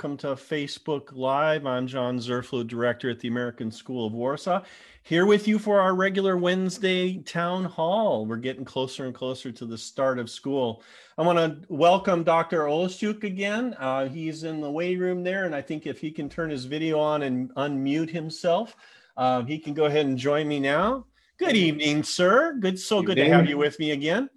[0.00, 1.66] welcome to Facebook Live.
[1.66, 4.62] I'm John Zurfluh, Director at the American School of Warsaw,
[5.02, 8.24] here with you for our regular Wednesday town hall.
[8.24, 10.82] We're getting closer and closer to the start of school.
[11.18, 12.60] I want to welcome Dr.
[12.60, 13.74] Oleszczuk again.
[13.78, 16.64] Uh, he's in the waiting room there, and I think if he can turn his
[16.64, 18.74] video on and unmute himself,
[19.18, 21.04] uh, he can go ahead and join me now.
[21.36, 22.56] Good evening, sir.
[22.58, 24.30] Good, so good to have you with me again.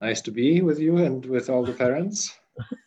[0.00, 2.36] Nice to be with you and with all the parents.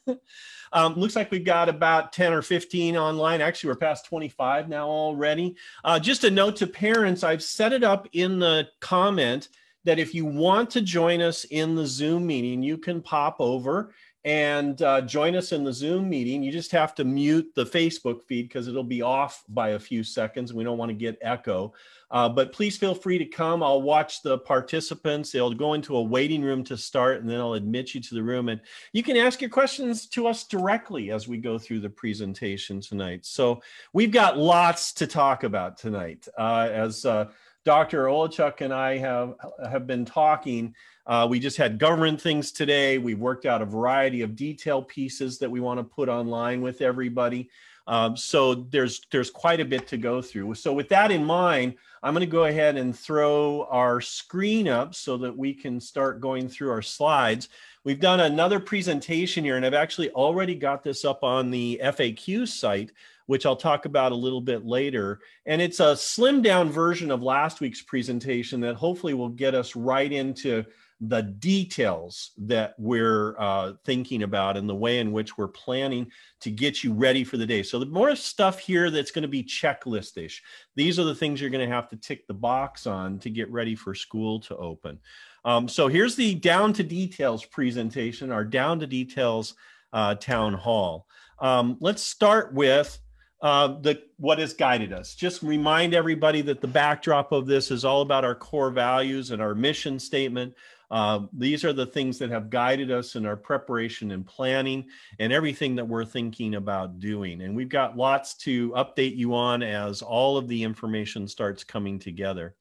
[0.74, 3.42] um, looks like we've got about 10 or 15 online.
[3.42, 5.56] Actually, we're past 25 now already.
[5.84, 9.50] Uh, just a note to parents I've set it up in the comment
[9.84, 13.94] that if you want to join us in the Zoom meeting, you can pop over
[14.26, 16.44] and uh, join us in the Zoom meeting.
[16.44, 20.04] You just have to mute the Facebook feed because it'll be off by a few
[20.04, 20.54] seconds.
[20.54, 21.74] We don't want to get echo.
[22.10, 23.62] Uh, but please feel free to come.
[23.62, 25.32] I'll watch the participants.
[25.32, 28.24] They'll go into a waiting room to start, and then I'll admit you to the
[28.24, 28.50] room.
[28.50, 28.62] And
[28.94, 33.26] you can ask your questions to us directly as we go through the presentation tonight.
[33.26, 33.62] So
[33.94, 36.28] we've got lots to talk about tonight.
[36.38, 37.30] Uh, as uh,
[37.66, 38.06] Dr.
[38.06, 39.34] Oleszczuk and I have,
[39.70, 40.74] have been talking,
[41.06, 42.98] uh, we just had government things today.
[42.98, 46.82] We've worked out a variety of detail pieces that we want to put online with
[46.82, 47.50] everybody.
[47.88, 50.54] Um, so there's there's quite a bit to go through.
[50.56, 51.76] So with that in mind,
[52.08, 56.22] I'm going to go ahead and throw our screen up so that we can start
[56.22, 57.50] going through our slides.
[57.84, 62.48] We've done another presentation here, and I've actually already got this up on the FAQ
[62.48, 62.94] site,
[63.26, 65.20] which I'll talk about a little bit later.
[65.46, 69.76] And it's a slimmed down version of last week's presentation that hopefully will get us
[69.76, 70.64] right into
[71.00, 76.50] the details that we're uh, thinking about and the way in which we're planning to
[76.50, 77.62] get you ready for the day.
[77.62, 80.40] So the more stuff here that's going to be checklistish.
[80.76, 83.52] These are the things you're going to have to tick the box on to get
[83.52, 85.00] ready for school to open.
[85.46, 89.54] Um, so here's the down to details presentation, our down to details
[89.94, 91.08] uh, town hall.
[91.40, 93.00] Um, let's start with
[93.42, 95.14] uh, the what has guided us.
[95.14, 99.42] Just remind everybody that the backdrop of this is all about our core values and
[99.42, 100.56] our mission statement.
[100.90, 104.86] Uh, these are the things that have guided us in our preparation and planning
[105.20, 107.42] and everything that we're thinking about doing.
[107.42, 112.00] And we've got lots to update you on as all of the information starts coming
[112.00, 112.56] together.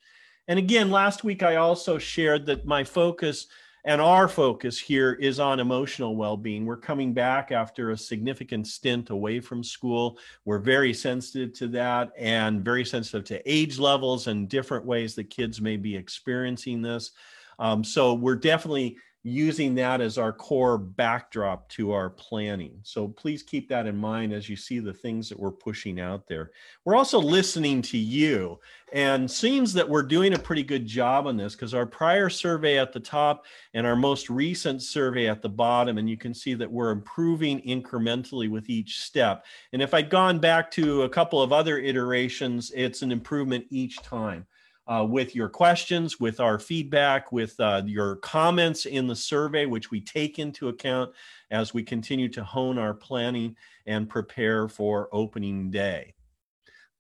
[0.49, 3.47] And again, last week I also shared that my focus
[3.87, 6.67] and our focus here is on emotional well being.
[6.67, 10.19] We're coming back after a significant stint away from school.
[10.45, 15.31] We're very sensitive to that and very sensitive to age levels and different ways that
[15.31, 17.13] kids may be experiencing this.
[17.59, 18.97] Um, so we're definitely
[19.27, 22.79] using that as our core backdrop to our planning.
[22.85, 26.29] So please keep that in mind as you see the things that we're pushing out
[26.29, 26.53] there.
[26.85, 28.61] We're also listening to you
[28.93, 32.79] and seems that we're doing a pretty good job on this because our prior survey
[32.79, 36.55] at the top and our most recent survey at the bottom and you can see
[36.55, 39.45] that we're improving incrementally with each step.
[39.73, 43.97] And if I'd gone back to a couple of other iterations, it's an improvement each
[44.03, 44.47] time
[44.87, 49.91] uh, with your questions, with our feedback, with uh, your comments in the survey, which
[49.91, 51.11] we take into account
[51.51, 56.15] as we continue to hone our planning and prepare for opening day.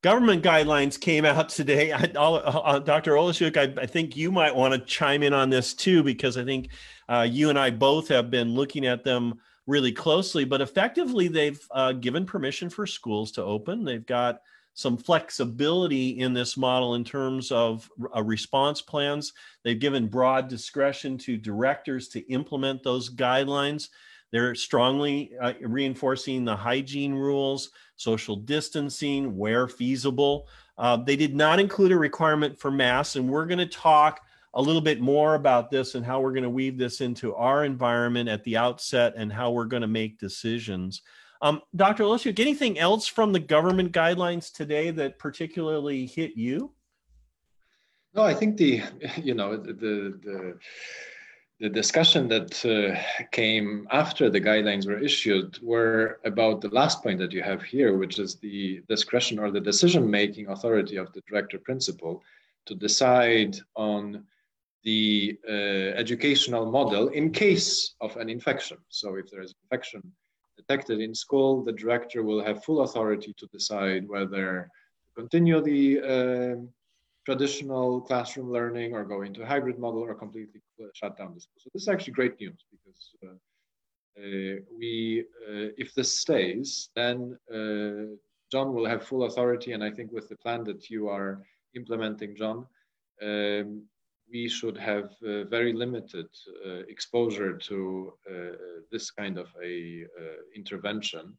[0.02, 1.92] Government guidelines came out today.
[1.92, 3.12] I, uh, Dr.
[3.12, 6.44] Oleszczuk, I, I, think you might want to chime in on this too, because I
[6.44, 6.68] think
[7.08, 10.44] uh, you and I both have been looking at them really closely.
[10.44, 13.84] But effectively, they've uh, given permission for schools to open.
[13.84, 14.40] They've got
[14.76, 19.32] some flexibility in this model in terms of uh, response plans.
[19.64, 23.88] They've given broad discretion to directors to implement those guidelines.
[24.32, 30.46] They're strongly uh, reinforcing the hygiene rules, social distancing where feasible.
[30.76, 34.20] Uh, they did not include a requirement for masks, and we're going to talk
[34.52, 37.64] a little bit more about this and how we're going to weave this into our
[37.64, 41.00] environment at the outset and how we're going to make decisions.
[41.42, 42.04] Um, Dr.
[42.04, 46.72] Oleszczuk, anything else from the government guidelines today that particularly hit you?
[48.14, 48.82] No, I think the
[49.22, 50.58] you know the the,
[51.60, 52.98] the discussion that uh,
[53.30, 57.96] came after the guidelines were issued were about the last point that you have here,
[57.96, 62.22] which is the discretion or the decision-making authority of the director principal
[62.66, 64.24] to decide on
[64.84, 65.52] the uh,
[66.02, 68.78] educational model in case of an infection.
[68.88, 70.02] So if there is infection
[70.56, 74.70] detected in school, the director will have full authority to decide whether
[75.06, 76.56] to continue the uh,
[77.24, 80.60] traditional classroom learning or go into a hybrid model or completely
[80.94, 81.58] shut down the school.
[81.58, 83.36] So this is actually great news because uh,
[84.18, 88.14] uh, we, uh, if this stays, then uh,
[88.50, 89.72] John will have full authority.
[89.72, 91.42] And I think with the plan that you are
[91.74, 92.66] implementing, John,
[93.22, 93.82] um,
[94.30, 96.26] we should have uh, very limited
[96.64, 98.34] uh, exposure to uh,
[98.90, 100.04] this kind of a
[100.54, 101.36] intervention,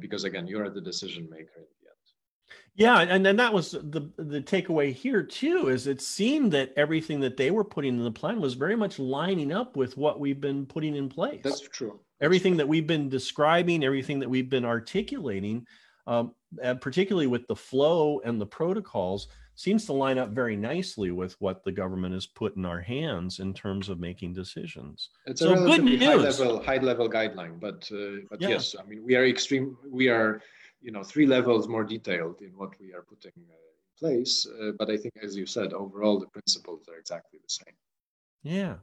[0.00, 2.58] because again, you're the decision maker in the end.
[2.74, 5.68] Yeah, and then that was the the takeaway here too.
[5.68, 8.98] Is it seemed that everything that they were putting in the plan was very much
[8.98, 11.42] lining up with what we've been putting in place.
[11.42, 12.00] That's true.
[12.20, 15.66] Everything that we've been describing, everything that we've been articulating,
[16.06, 16.34] um,
[16.80, 21.64] particularly with the flow and the protocols, seems to line up very nicely with what
[21.64, 25.10] the government has put in our hands in terms of making decisions.
[25.26, 28.48] It's so a relatively high level, high level guideline, but uh, but yeah.
[28.50, 29.76] yes, I mean we are extreme.
[29.88, 30.40] We are,
[30.80, 34.46] you know, three levels more detailed in what we are putting uh, in place.
[34.46, 37.74] Uh, but I think, as you said, overall the principles are exactly the same.
[38.42, 38.76] Yeah.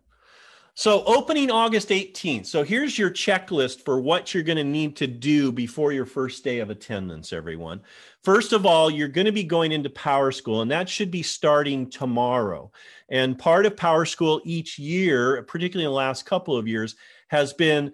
[0.76, 2.46] So opening August 18th.
[2.46, 6.44] So here's your checklist for what you're going to need to do before your first
[6.44, 7.82] day of attendance, everyone.
[8.24, 11.24] First of all, you're going to be going into Power School, and that should be
[11.24, 12.72] starting tomorrow.
[13.10, 16.96] And part of Power School each year, particularly in the last couple of years,
[17.28, 17.92] has been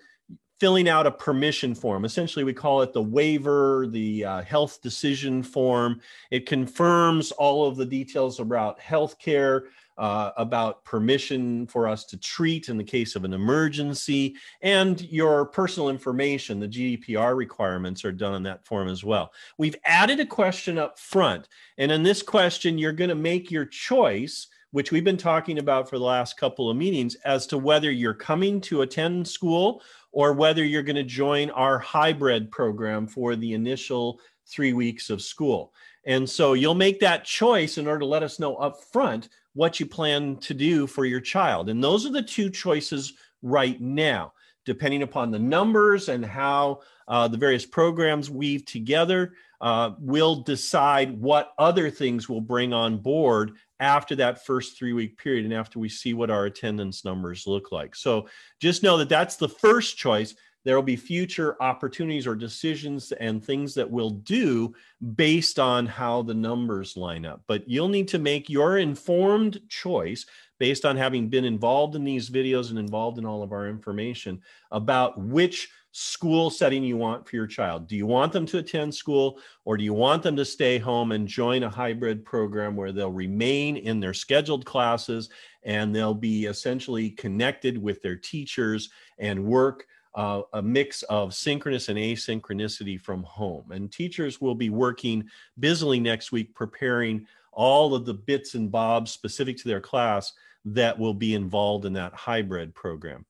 [0.60, 2.06] filling out a permission form.
[2.06, 6.00] Essentially, we call it the waiver, the uh, health decision form.
[6.32, 9.64] It confirms all of the details about healthcare
[9.98, 15.46] uh, about permission for us to treat in the case of an emergency, and your
[15.46, 16.60] personal information.
[16.60, 19.32] The GDPR requirements are done in that form as well.
[19.58, 21.48] We've added a question up front,
[21.78, 24.48] and in this question, you're going to make your choice.
[24.72, 28.14] Which we've been talking about for the last couple of meetings as to whether you're
[28.14, 29.82] coming to attend school
[30.12, 35.22] or whether you're going to join our hybrid program for the initial three weeks of
[35.22, 35.74] school.
[36.06, 39.80] And so you'll make that choice in order to let us know up front what
[39.80, 41.70] you plan to do for your child.
[41.70, 44.34] And those are the two choices right now,
[44.66, 49.34] depending upon the numbers and how uh, the various programs weave together.
[49.62, 55.18] Uh, we'll decide what other things we'll bring on board after that first three week
[55.18, 57.96] period and after we see what our attendance numbers look like.
[57.96, 58.28] So
[58.60, 60.36] just know that that's the first choice
[60.66, 64.74] there will be future opportunities or decisions and things that we'll do
[65.16, 67.44] based on how the numbers line up.
[67.48, 70.26] But you'll need to make your informed choice
[70.60, 74.42] based on having been involved in these videos and involved in all of our information
[74.72, 77.88] about which school setting you want for your child.
[77.88, 81.14] Do you want them to attend school or do you want them to stay home
[81.14, 85.30] and join a hybrid program where they'll remain in their scheduled classes
[85.64, 88.90] and they'll be essentially connected with their teachers
[89.20, 93.72] and work uh, a mix of synchronous and asynchronicity from home.
[93.72, 95.30] And teachers will be working
[95.60, 100.34] busily next week preparing all of the bits and bobs specific to their class
[100.66, 103.26] that will be involved in that hybrid program.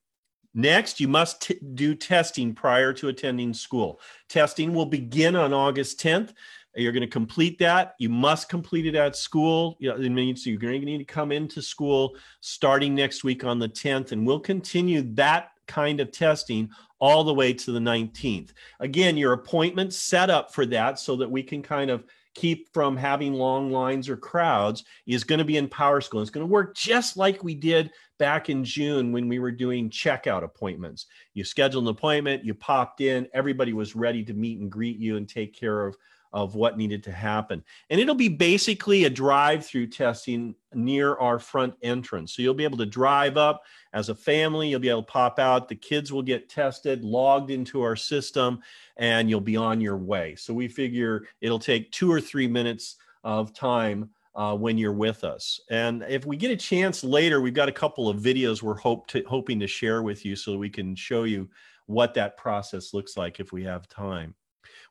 [0.53, 3.99] Next, you must t- do testing prior to attending school.
[4.29, 6.33] Testing will begin on August 10th.
[6.75, 7.95] You're going to complete that.
[7.99, 9.75] You must complete it at school.
[9.79, 13.59] You it means you're going to need to come into school starting next week on
[13.59, 16.69] the 10th, and we'll continue that kind of testing
[16.99, 18.51] all the way to the 19th.
[18.79, 22.05] Again, your appointment set up for that so that we can kind of
[22.35, 26.21] keep from having long lines or crowds is going to be in Power School.
[26.21, 29.89] It's going to work just like we did back in June when we were doing
[29.89, 31.07] checkout appointments.
[31.33, 35.17] You scheduled an appointment, you popped in, everybody was ready to meet and greet you
[35.17, 35.95] and take care of
[36.35, 37.63] of what needed to happen.
[37.89, 42.33] And it'll be basically a drive through testing near our front entrance.
[42.33, 43.63] So you'll be able to drive up
[43.93, 47.51] as a family, you'll be able to pop out, the kids will get tested, logged
[47.51, 48.59] into our system,
[48.97, 50.35] and you'll be on your way.
[50.35, 55.23] So we figure it'll take two or three minutes of time uh, when you're with
[55.23, 55.61] us.
[55.71, 59.07] And if we get a chance later, we've got a couple of videos we're hope
[59.07, 61.49] to, hoping to share with you so we can show you
[61.85, 64.35] what that process looks like if we have time.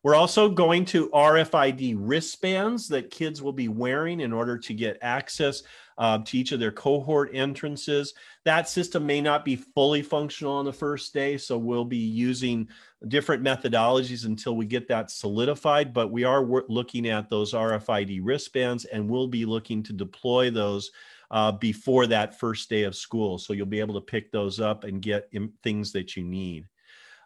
[0.04, 4.98] We're also going to RFID wristbands that kids will be wearing in order to get
[5.00, 5.62] access
[5.96, 8.12] uh, to each of their cohort entrances.
[8.44, 12.68] That system may not be fully functional on the first day, so we'll be using
[13.08, 15.94] different methodologies until we get that solidified.
[15.94, 20.92] But we are looking at those RFID wristbands and we'll be looking to deploy those.
[21.30, 23.38] Uh, before that first day of school.
[23.38, 25.32] So you'll be able to pick those up and get
[25.64, 26.68] things that you need.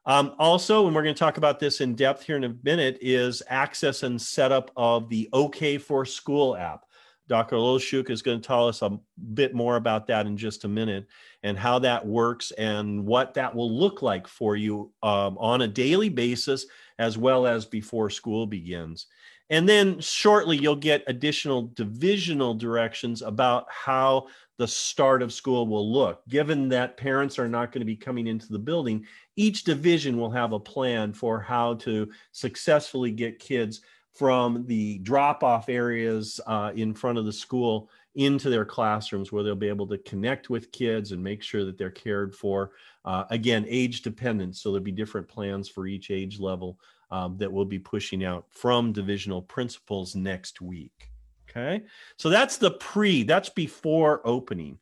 [0.09, 2.97] Um, also, and we're going to talk about this in depth here in a minute,
[3.03, 6.87] is access and setup of the OK for School app.
[7.29, 7.57] Dr.
[7.57, 8.99] Oleszczuk is going to tell us a
[9.35, 11.07] bit more about that in just a minute
[11.43, 15.69] and how that works and what that will look like for you um, on a
[15.69, 16.65] daily basis
[16.99, 19.09] as well as before school begins.
[19.51, 25.91] And then shortly, you'll get additional divisional directions about how the start of school will
[25.91, 26.27] look.
[26.29, 30.31] Given that parents are not going to be coming into the building, each division will
[30.31, 33.81] have a plan for how to successfully get kids
[34.13, 39.45] from the drop off areas uh, in front of the school into their classrooms where
[39.45, 42.73] they'll be able to connect with kids and make sure that they're cared for.
[43.05, 46.81] Uh, again, age dependent, so there'll be different plans for each age level
[47.13, 51.11] um, that we'll be pushing out from divisional principals next week.
[51.51, 51.83] Okay,
[52.17, 54.79] so that's the pre, that's before opening.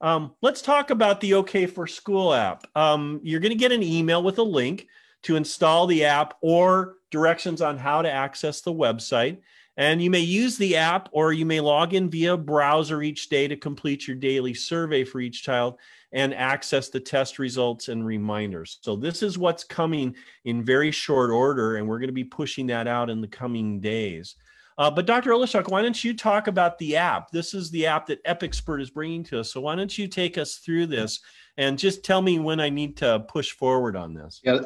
[0.00, 2.66] Um, let's talk about the OK for School app.
[2.74, 4.86] Um, you're going to get an email with a link
[5.22, 9.38] to install the app or directions on how to access the website.
[9.76, 13.48] And you may use the app or you may log in via browser each day
[13.48, 15.78] to complete your daily survey for each child
[16.12, 18.78] and access the test results and reminders.
[18.82, 22.66] So, this is what's coming in very short order, and we're going to be pushing
[22.66, 24.34] that out in the coming days.
[24.80, 25.32] Uh, but Dr.
[25.32, 27.30] Oleszczuk, why don't you talk about the app?
[27.30, 29.52] This is the app that EpicSpert is bringing to us.
[29.52, 31.20] So why don't you take us through this
[31.58, 34.40] and just tell me when I need to push forward on this?
[34.42, 34.60] Yeah.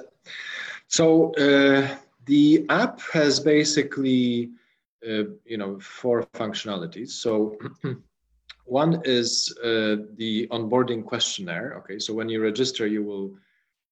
[0.86, 4.50] So uh, the app has basically,
[5.04, 7.10] uh, you know, four functionalities.
[7.10, 7.58] So
[8.66, 11.74] one is uh, the onboarding questionnaire.
[11.78, 11.98] Okay.
[11.98, 13.34] So when you register, you will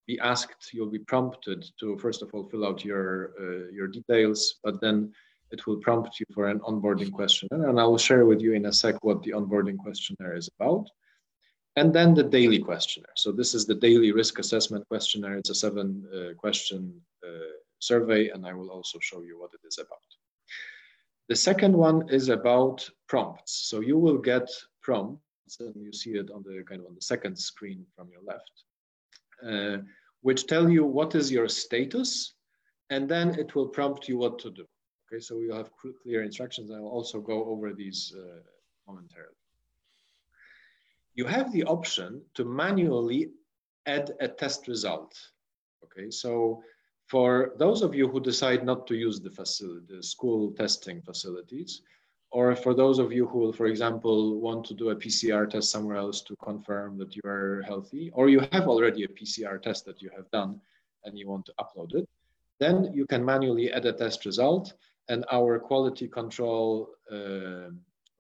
[0.07, 4.61] be asked, you'll be prompted to first of all fill out your uh, your details,
[4.63, 5.13] but then
[5.53, 7.69] it will prompt you for an onboarding questionnaire.
[7.69, 10.89] And I will share with you in a sec what the onboarding questionnaire is about.
[11.77, 13.17] And then the daily questionnaire.
[13.17, 15.37] So this is the daily risk assessment questionnaire.
[15.37, 19.67] It's a seven uh, question uh, survey, and I will also show you what it
[19.67, 19.99] is about.
[21.29, 23.53] The second one is about prompts.
[23.69, 24.51] So you will get
[24.83, 28.23] prompts, and you see it on the kind of on the second screen from your
[28.23, 28.55] left,
[29.49, 29.83] uh,
[30.21, 32.35] which tell you what is your status,
[32.91, 34.67] and then it will prompt you what to do.
[35.13, 35.71] Okay, so we'll have
[36.03, 36.71] clear instructions.
[36.71, 38.41] I will also go over these uh,
[38.87, 39.35] momentarily.
[41.15, 43.29] You have the option to manually
[43.85, 45.13] add a test result.
[45.85, 46.63] Okay, so
[47.09, 51.83] for those of you who decide not to use the, facility, the school testing facilities,
[52.31, 55.99] or for those of you who for example, want to do a PCR test somewhere
[55.99, 60.01] else to confirm that you are healthy, or you have already a PCR test that
[60.01, 60.59] you have done
[61.05, 62.09] and you want to upload it,
[62.59, 64.73] then you can manually add a test result
[65.09, 67.71] and our quality control uh,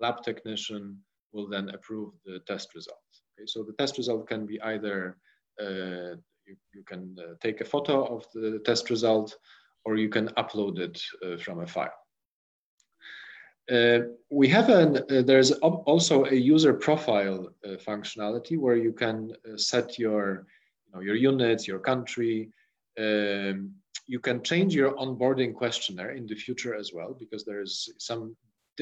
[0.01, 0.99] lab technician
[1.33, 2.99] will then approve the test result.
[3.39, 5.17] Okay, so the test result can be either
[5.61, 9.37] uh, you, you, can uh, take a photo of the test result
[9.85, 11.91] or you can upload it uh, from a file.
[13.71, 17.49] Uh, we have an, uh, there's also a user profile
[17.87, 20.47] functionality where you can set your,
[20.87, 22.51] you know, your units, your country,
[22.99, 23.73] um,
[24.07, 28.37] you can change your onboarding questionnaire in the future as well because there is some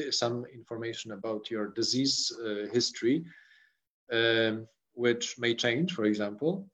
[0.09, 3.25] some information about your disease uh, history
[4.11, 6.67] um, which may change for example.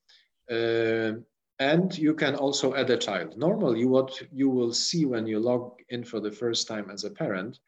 [0.49, 1.13] Uh,
[1.59, 3.35] and you can also add a child.
[3.35, 7.09] Normally what you will see when you log in for the first time as a
[7.09, 7.59] parent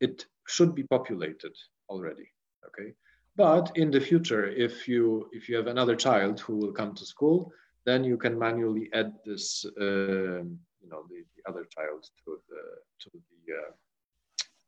[0.00, 1.54] it should be populated
[1.88, 2.28] already
[2.66, 2.92] okay?
[3.34, 7.04] But in the future if you if you have another child who will come to
[7.04, 7.52] school
[7.86, 12.60] then you can manually add this, uh, you know, the, the, other child to the
[13.00, 13.72] to the uh,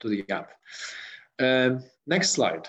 [0.01, 0.53] to the app.
[1.41, 2.69] Um, next slide.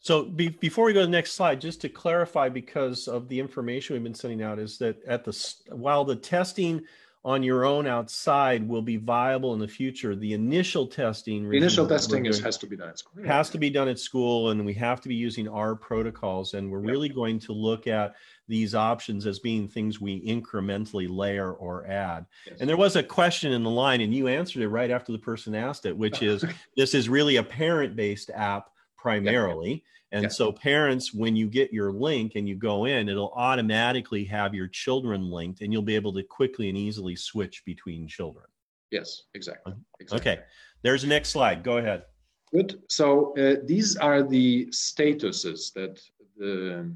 [0.00, 3.38] So be, before we go to the next slide, just to clarify, because of the
[3.38, 6.82] information we've been sending out, is that at the while the testing
[7.22, 10.16] on your own outside will be viable in the future.
[10.16, 13.24] The initial testing, the initial testing is, has to be done at school.
[13.24, 16.54] Has to be done at school, and we have to be using our protocols.
[16.54, 16.90] And we're yep.
[16.90, 18.14] really going to look at
[18.48, 22.24] these options as being things we incrementally layer or add.
[22.46, 22.56] Yes.
[22.60, 25.18] And there was a question in the line, and you answered it right after the
[25.18, 26.42] person asked it, which is
[26.76, 29.70] this is really a parent-based app primarily.
[29.70, 29.82] Yep.
[30.12, 30.28] And yeah.
[30.28, 34.66] so, parents, when you get your link and you go in, it'll automatically have your
[34.66, 38.46] children linked, and you'll be able to quickly and easily switch between children.
[38.90, 39.74] Yes, exactly.
[40.00, 40.32] exactly.
[40.32, 40.42] Okay,
[40.82, 41.62] there's the next slide.
[41.62, 42.04] Go ahead.
[42.52, 42.82] Good.
[42.88, 46.00] So uh, these are the statuses that
[46.36, 46.92] the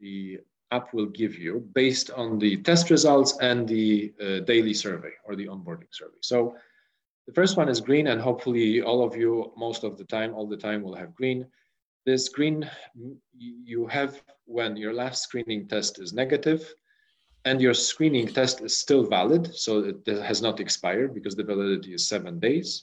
[0.00, 0.40] the
[0.72, 5.36] app will give you based on the test results and the uh, daily survey or
[5.36, 6.18] the onboarding survey.
[6.20, 6.56] So
[7.28, 10.46] the first one is green, and hopefully all of you, most of the time, all
[10.46, 11.46] the time, will have green.
[12.06, 12.70] The screen
[13.32, 16.74] you have when your last screening test is negative
[17.46, 21.94] and your screening test is still valid, so it has not expired because the validity
[21.94, 22.82] is seven days,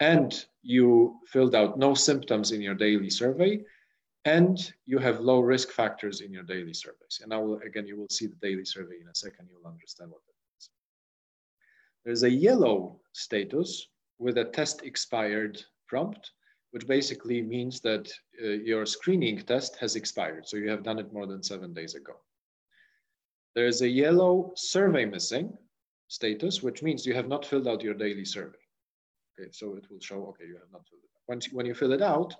[0.00, 3.60] and you filled out no symptoms in your daily survey,
[4.24, 7.20] and you have low risk factors in your daily surveys.
[7.22, 10.10] And I will, again, you will see the daily survey in a second, you'll understand
[10.10, 10.70] what that means.
[12.04, 16.32] There's a yellow status with a test expired prompt,
[16.70, 18.10] which basically means that
[18.42, 20.46] uh, your screening test has expired.
[20.46, 22.14] So you have done it more than seven days ago.
[23.54, 25.52] There is a yellow survey missing
[26.08, 28.58] status, which means you have not filled out your daily survey.
[29.38, 31.22] Okay, so it will show, okay, you have not filled it out.
[31.28, 32.34] Once, when you fill it out,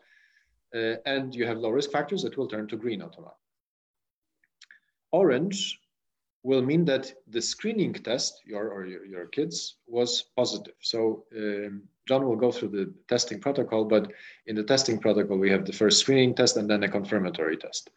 [0.75, 3.35] uh, and you have low risk factors, it will turn to green automatically.
[5.13, 5.81] Orange
[6.43, 10.75] will mean that the screening test, your or your, your kids, was positive.
[10.81, 14.11] So um, John will go through the testing protocol, but
[14.47, 17.91] in the testing protocol, we have the first screening test and then a confirmatory test.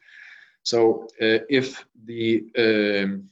[0.64, 3.30] So uh, if the um,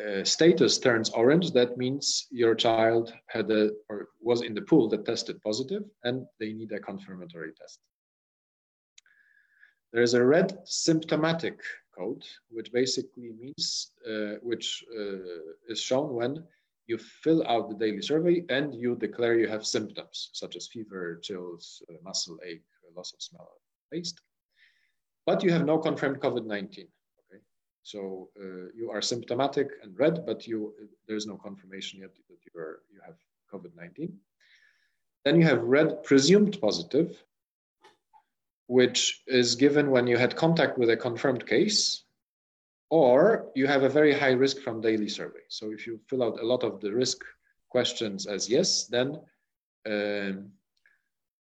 [0.00, 4.88] uh, status turns orange, that means your child had a or was in the pool
[4.88, 7.78] that tested positive, and they need a confirmatory test.
[9.92, 11.60] There is a red symptomatic
[11.96, 16.44] code, which basically means uh, which uh, is shown when
[16.86, 21.18] you fill out the daily survey and you declare you have symptoms such as fever,
[21.22, 22.64] chills, uh, muscle ache,
[22.96, 23.48] loss of smell,
[23.92, 24.20] taste,
[25.26, 26.86] but you have no confirmed COVID-19.
[27.82, 30.72] So uh, you are symptomatic and red, but you
[31.08, 33.16] there's no confirmation yet that you are you have
[33.52, 34.12] COVID-19.
[35.24, 37.22] Then you have red presumed positive,
[38.78, 42.04] which is given when you had contact with a confirmed case,
[42.88, 45.44] or you have a very high risk from daily survey.
[45.48, 47.18] So if you fill out a lot of the risk
[47.68, 49.08] questions as yes, then
[49.84, 50.52] um,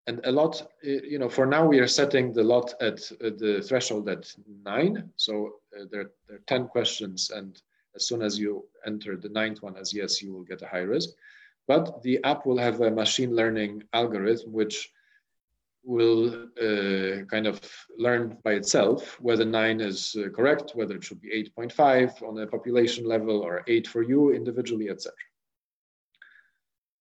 [0.06, 4.08] and a lot, you know, for now we are setting the lot at the threshold
[4.08, 4.34] at
[4.64, 5.10] nine.
[5.16, 5.32] So
[5.76, 7.30] uh, there, there are 10 questions.
[7.30, 7.60] And
[7.94, 10.88] as soon as you enter the ninth one as yes, you will get a high
[10.96, 11.10] risk.
[11.68, 14.90] But the app will have a machine learning algorithm which
[15.82, 17.60] will uh, kind of
[17.98, 22.46] learn by itself whether nine is uh, correct, whether it should be 8.5 on a
[22.46, 25.14] population level or eight for you individually, etc.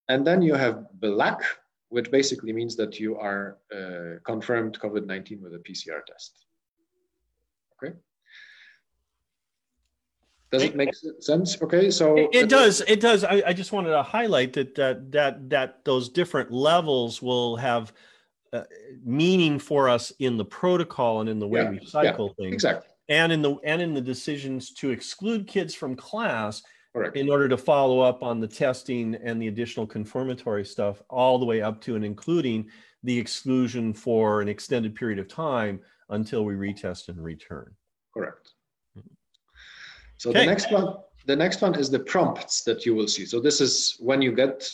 [0.07, 1.41] And then you have black,
[1.89, 6.45] which basically means that you are uh, confirmed COVID-19 with a PCR test.
[7.81, 7.95] Okay.
[10.51, 10.89] Does it make
[11.19, 11.61] sense?
[11.61, 12.81] Okay, so it, it does.
[12.87, 13.23] It does.
[13.23, 17.93] I, I, just wanted to highlight that that that that those different levels will have
[18.53, 18.63] uh,
[19.03, 22.53] meaning for us in the protocol and in the way yeah, we cycle yeah, things.
[22.53, 22.89] Exactly.
[23.09, 26.61] And in the and in the decisions to exclude kids from class
[26.93, 27.15] Correct.
[27.15, 31.45] in order to follow up on the testing and the additional confirmatory stuff, all the
[31.45, 32.69] way up to and including
[33.03, 37.71] the exclusion for an extended period of time until we retest and return.
[38.13, 38.51] Correct.
[40.17, 40.41] So okay.
[40.41, 43.25] the next one, the next one is the prompts that you will see.
[43.25, 44.69] So this is when you get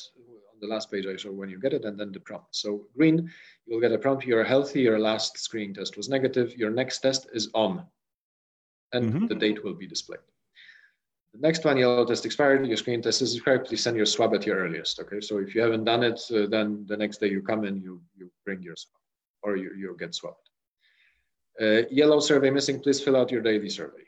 [0.55, 2.55] on the last page I show when you get it, and then the prompt.
[2.55, 3.31] So green,
[3.65, 4.25] you'll get a prompt.
[4.25, 4.81] You're healthy.
[4.81, 6.57] Your last screening test was negative.
[6.57, 7.85] Your next test is on,
[8.93, 9.27] and mm-hmm.
[9.27, 10.19] the date will be displayed.
[11.33, 14.33] The next one, yellow test expired, your screen test is expired, please send your swab
[14.33, 14.99] at your earliest.
[15.01, 17.81] Okay, so if you haven't done it, uh, then the next day you come in,
[17.81, 19.01] you, you bring your swab
[19.43, 20.49] or you, you get swabbed.
[21.61, 24.03] Uh, yellow survey missing, please fill out your daily survey.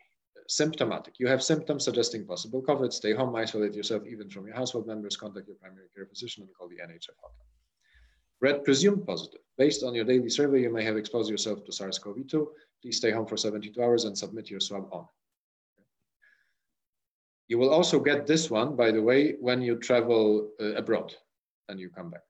[0.48, 4.88] Symptomatic, you have symptoms suggesting possible COVID, stay home, isolate yourself even from your household
[4.88, 7.48] members, contact your primary care physician and call the NHF hotline.
[8.40, 9.42] Red presumed positive.
[9.58, 12.48] Based on your daily survey, you may have exposed yourself to SARS-CoV-2.
[12.82, 15.08] Please stay home for 72 hours and submit your swab on.
[17.48, 21.16] You will also get this one, by the way, when you travel uh, abroad
[21.70, 22.22] and you come back.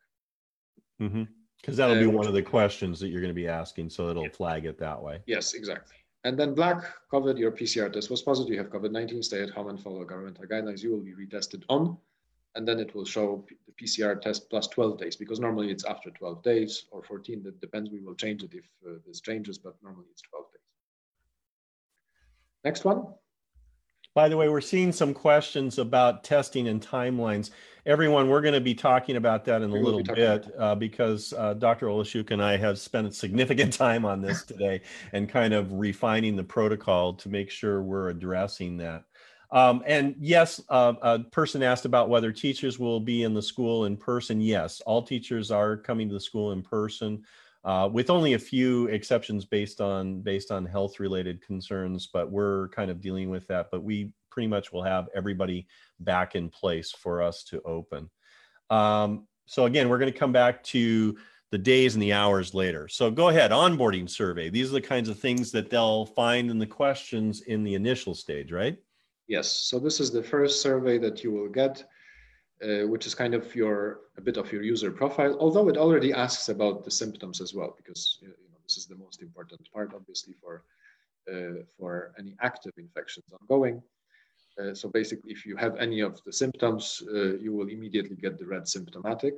[1.00, 1.76] Because mm-hmm.
[1.76, 4.30] that'll uh, be one of the questions that you're going to be asking, so it'll
[4.30, 5.20] flag it that way.
[5.26, 5.98] Yes, exactly.
[6.24, 9.50] And then black, COVID, your PCR test was positive, you have COVID 19, stay at
[9.50, 10.82] home and follow governmental guidelines.
[10.82, 11.98] You will be retested on,
[12.56, 16.10] and then it will show the PCR test plus 12 days, because normally it's after
[16.10, 17.44] 12 days or 14.
[17.44, 17.92] That depends.
[17.92, 20.62] We will change it if uh, this changes, but normally it's 12 days.
[22.66, 23.06] Next one.
[24.18, 27.52] By the way, we're seeing some questions about testing and timelines.
[27.88, 31.54] Everyone, we're going to be talking about that in a little bit uh, because uh,
[31.54, 31.86] Dr.
[31.86, 34.82] Oleszczuk and I have spent significant time on this today
[35.14, 39.06] and kind of refining the protocol to make sure we're addressing that.
[39.52, 43.86] Um, and yes, uh, a person asked about whether teachers will be in the school
[43.86, 44.42] in person.
[44.42, 47.24] Yes, all teachers are coming to the school in person
[47.64, 52.70] uh, with only a few exceptions based on based on health related concerns but we're
[52.70, 55.66] kind of dealing with that but we pretty much will have everybody
[56.00, 58.08] back in place for us to open.
[58.70, 61.18] Um, so again we're going to come back to
[61.50, 62.88] the days and the hours later.
[62.88, 64.52] So go ahead onboarding survey.
[64.52, 68.14] These are the kinds of things that they'll find in the questions in the initial
[68.14, 68.78] stage right?
[69.28, 69.50] Yes.
[69.50, 71.84] So this is the first survey that you will get
[72.64, 76.14] uh, which is kind of your a bit of your user profile, although it already
[76.14, 79.94] asks about the symptoms as well, because you know, this is the most important part,
[79.96, 80.64] obviously, for
[81.32, 83.82] uh, for any active infections ongoing.
[84.60, 88.38] Uh, so basically, if you have any of the symptoms, uh, you will immediately get
[88.38, 89.36] the red symptomatic.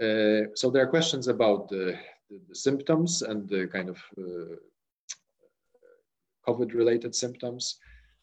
[0.00, 4.56] Uh, so there are questions about the, the, the, symptoms and the kind of uh,
[6.46, 7.78] COVID-related symptoms.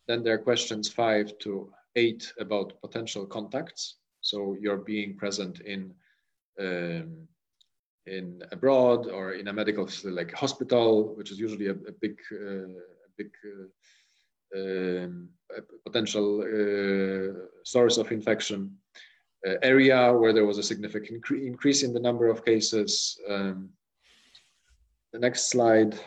[0.08, 3.96] Then there are questions five to eight about potential contacts.
[4.22, 5.94] So you're being present in
[6.60, 7.28] um,
[8.06, 12.68] in abroad or in a medical like hospital, which is usually a, a big, uh,
[12.68, 13.32] a big
[15.86, 18.78] potential uh, source of infection.
[19.46, 23.20] Uh, area where there was a significant increase in the number of cases.
[23.30, 23.72] Um,
[25.12, 26.00] the next slide.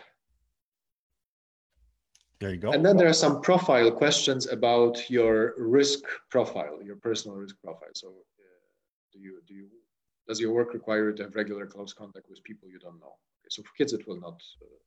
[2.40, 2.70] There you go.
[2.72, 7.94] And then there are some profile questions about your risk profile, your personal risk profile.
[7.94, 8.12] So, uh,
[9.12, 9.68] do you do you
[10.26, 13.16] does your work require you to have regular close contact with people you don't know?
[13.40, 14.85] Okay, so for kids, it will not uh.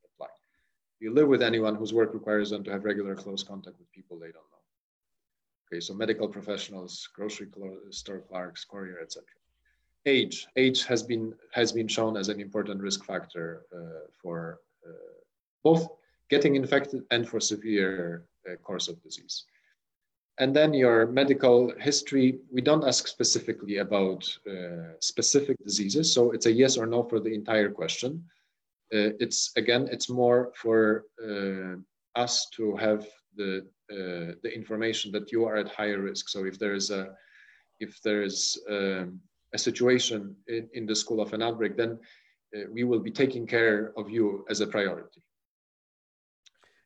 [1.00, 4.18] You live with anyone whose work requires them to have regular close contact with people
[4.18, 4.60] they don't know.
[5.72, 7.48] Okay, so medical professionals, grocery
[7.92, 9.26] store clerks, courier, etc.
[10.06, 15.20] Age, age has been has been shown as an important risk factor uh, for uh,
[15.64, 15.88] both
[16.30, 19.46] getting infected and for severe uh, course of disease.
[20.40, 26.14] And then your medical history, we don't ask specifically about uh, specific diseases.
[26.14, 28.24] So it's a yes or no for the entire question.
[28.94, 31.76] Uh, it's again, it's more for uh,
[32.20, 33.60] us to have the,
[33.92, 36.30] uh, the information that you are at higher risk.
[36.30, 37.14] So if there is a,
[37.80, 39.20] if there is um,
[39.54, 42.00] a situation in, in the school of an outbreak, then
[42.56, 45.22] uh, we will be taking care of you as a priority.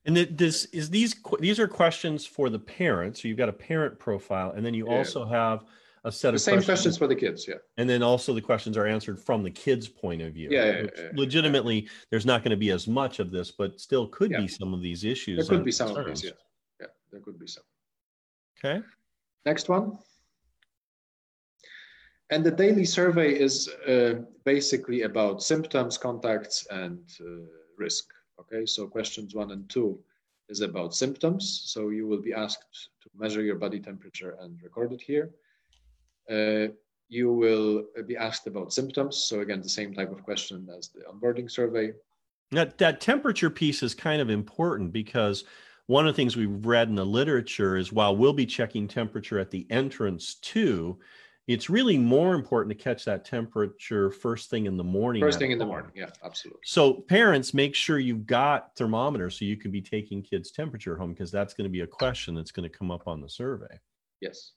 [0.06, 3.22] And this is these these are questions for the parents.
[3.22, 4.98] So you've got a parent profile, and then you yeah.
[4.98, 5.64] also have
[6.06, 6.68] a set the of same questions.
[6.68, 6.98] questions.
[6.98, 7.48] for the kids.
[7.48, 10.50] Yeah, and then also the questions are answered from the kids' point of view.
[10.52, 14.08] Yeah, yeah, yeah legitimately, there's not going to be as much of this, but still
[14.08, 15.48] could be some of these issues.
[15.48, 16.08] There could be some concerns.
[16.08, 16.24] of these.
[16.24, 16.32] Yeah,
[16.82, 17.64] yeah, there could be some.
[18.64, 18.84] Okay.
[19.46, 19.98] Next one.
[22.30, 27.46] And the daily survey is uh, basically about symptoms, contacts, and uh,
[27.78, 28.06] risk.
[28.40, 30.00] Okay, so questions one and two
[30.50, 31.64] is about symptoms.
[31.66, 35.30] So you will be asked to measure your body temperature and record it here.
[36.30, 36.74] Uh,
[37.10, 39.18] you will be asked about symptoms.
[39.18, 41.94] So again, the same type of question as the onboarding survey.
[42.52, 45.44] That, that temperature piece is kind of important because
[45.88, 49.38] one of the things we've read in the literature is while we'll be checking temperature
[49.40, 50.98] at the entrance to,
[51.48, 55.22] it's really more important to catch that temperature first thing in the morning.
[55.22, 56.62] First thing in the morning, yeah, absolutely.
[56.64, 61.12] So parents, make sure you've got thermometers so you can be taking kids' temperature home
[61.12, 63.80] because that's going to be a question that's going to come up on the survey.
[64.22, 64.54] Yes.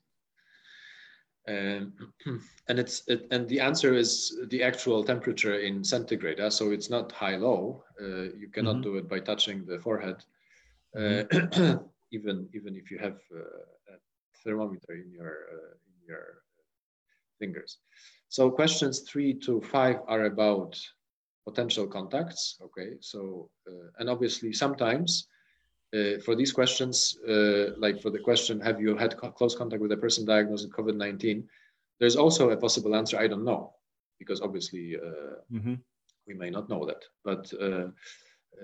[1.47, 1.93] And
[2.67, 6.39] and it's it, and the answer is the actual temperature in centigrade.
[6.39, 7.83] Uh, so it's not high low.
[8.01, 8.93] Uh, you cannot mm-hmm.
[8.93, 10.17] do it by touching the forehead.
[10.95, 11.63] Mm-hmm.
[11.63, 11.77] Uh,
[12.11, 13.97] even even if you have uh, a
[14.43, 16.43] thermometer in your uh, in your
[17.39, 17.77] fingers.
[18.29, 20.77] So questions three to five are about
[21.47, 22.57] potential contacts.
[22.61, 25.27] Okay, so uh, and obviously sometimes
[25.95, 29.81] uh, for these questions, uh, like for the question, have you had co close contact
[29.81, 31.43] with a person diagnosed with COVID-19?
[31.99, 33.73] There's also a possible answer, I don't know,
[34.19, 34.97] because obviously
[35.51, 35.77] mm -hmm.
[36.27, 37.01] we may not know that.
[37.23, 37.87] But uh,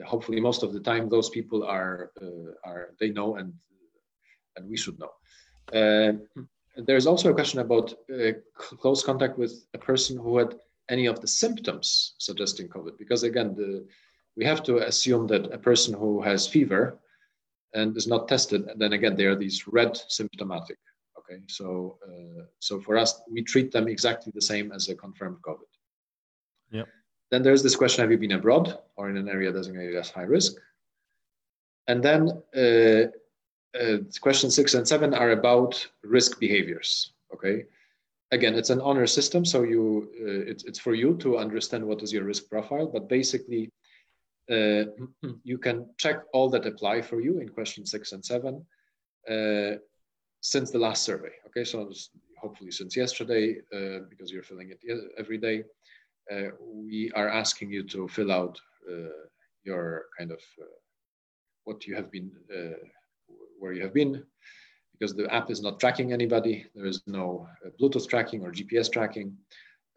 [0.05, 3.53] hopefully most of the time those people are, uh, are they know and,
[4.55, 5.13] and we should know.
[6.75, 10.55] There's also a question about uh, close contact with a person who had
[10.89, 13.85] any of the symptoms suggesting COVID, because again, the,
[14.35, 16.99] we have to assume that a person who has fever
[17.73, 20.77] and is not tested, and then again, they are these red symptomatic.
[21.17, 25.37] Okay, so uh, so for us, we treat them exactly the same as a confirmed
[25.41, 25.71] COVID.
[26.71, 26.83] Yeah.
[27.31, 30.23] Then there's this question: Have you been abroad or in an area designated as high
[30.23, 30.55] risk?
[31.87, 33.07] And then uh,
[33.79, 37.13] uh, question six and seven are about risk behaviors.
[37.33, 37.65] Okay,
[38.31, 42.03] again, it's an honor system, so you uh, it's it's for you to understand what
[42.03, 42.87] is your risk profile.
[42.87, 43.71] But basically,
[44.51, 44.85] uh,
[45.43, 48.65] you can check all that apply for you in question six and seven
[49.29, 49.77] uh,
[50.41, 51.31] since the last survey.
[51.47, 51.91] Okay, so
[52.39, 54.79] hopefully since yesterday, uh, because you're filling it
[55.17, 55.63] every day,
[56.31, 58.59] uh, we are asking you to fill out
[59.63, 60.41] your kind of
[61.63, 62.29] what you have been
[63.59, 64.21] where you have been
[64.93, 66.65] because the app is not tracking anybody.
[66.75, 69.35] There is no uh, Bluetooth tracking or GPS tracking.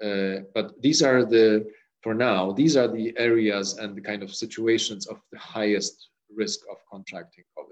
[0.02, 1.66] Uh, but these are the,
[2.02, 6.60] for now, these are the areas and the kind of situations of the highest risk
[6.70, 7.70] of contracting COVID.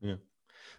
[0.00, 0.16] Yeah.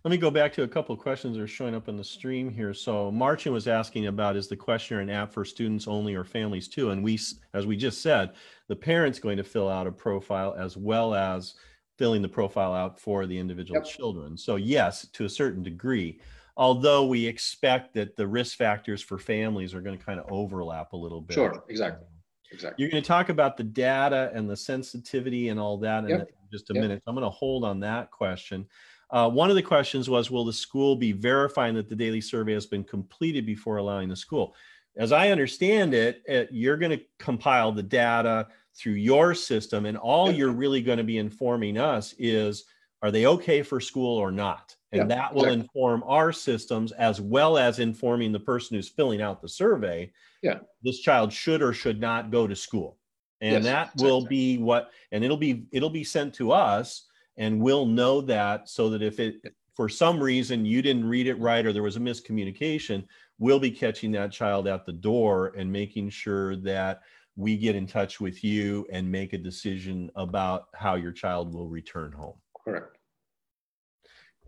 [0.04, 2.04] Let me go back to a couple of questions that are showing up in the
[2.04, 2.76] stream here.
[2.76, 6.68] So Martin was asking about is the questionnaire an app for students only or families
[6.68, 6.92] too?
[6.92, 7.20] And we,
[7.56, 8.34] as we just said,
[8.68, 11.56] the parent's going to fill out a profile as well as
[11.98, 13.90] filling the profile out for the individual yep.
[13.90, 14.38] children.
[14.38, 16.20] So yes, to a certain degree,
[16.56, 20.94] although we expect that the risk factors for families are going to kind of overlap
[20.94, 21.34] a little bit.
[21.34, 22.06] Sure, exactly.
[22.52, 22.82] Exactly.
[22.82, 26.22] You're going to talk about the data and the sensitivity and all that yep.
[26.22, 26.82] in just a yep.
[26.82, 27.04] minute.
[27.08, 28.66] I'm going to hold on that question.
[29.12, 32.54] Uh, one of the questions was Will the school be verifying that the daily survey
[32.54, 34.56] has been completed before allowing the school?
[34.98, 39.98] as I understand it, it you're going to compile the data through your system, and
[39.98, 42.66] all you're really going to be informing us is
[43.02, 44.75] are they okay for school or not?
[44.92, 45.62] And that will exactly.
[45.62, 50.12] inform our systems as well as informing the person who's filling out the survey.
[50.42, 50.60] Yeah.
[50.84, 52.98] This child should or should not go to school.
[53.42, 54.06] And yes, that exactly.
[54.06, 58.70] will be what and it'll be it'll be sent to us and we'll know that
[58.70, 59.42] so that if it
[59.76, 63.06] for some reason you didn't read it right or there was a miscommunication,
[63.40, 67.02] we'll be catching that child at the door and making sure that
[67.36, 71.68] we get in touch with you and make a decision about how your child will
[71.68, 72.36] return home.
[72.64, 72.95] Correct.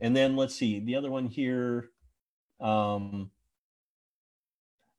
[0.02, 1.90] And then let's see the other one here.
[2.60, 3.32] Um,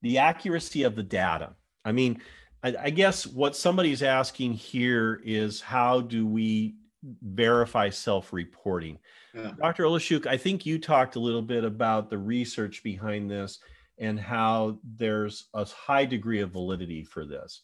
[0.03, 1.55] the accuracy of the data.
[1.85, 2.21] I mean,
[2.63, 6.77] I, I guess what somebody's asking here is how do we
[7.23, 8.99] verify self-reporting?
[9.35, 9.53] Yeah.
[9.61, 9.85] Dr.
[9.85, 13.61] Oleszczuk, I think you talked a little bit about the research behind this
[13.99, 17.63] and how there's a high degree of validity for this.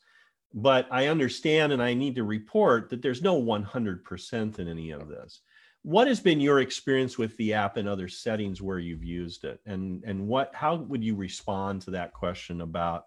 [0.53, 5.09] But I understand and I need to report that there's no 100% in any of
[5.09, 5.40] this.
[5.85, 9.61] What has been your experience with the app in other settings where you've used it?
[9.66, 13.05] And, and what, how would you respond to that question about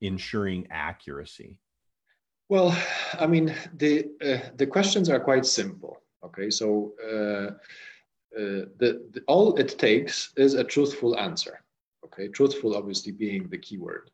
[0.00, 1.58] ensuring accuracy?
[2.48, 2.76] Well,
[3.20, 6.00] I mean, the, uh, the questions are quite simple.
[6.24, 7.52] Okay, so uh,
[8.40, 11.60] uh, the, the, all it takes is a truthful answer.
[12.06, 14.10] Okay, truthful obviously being the key word.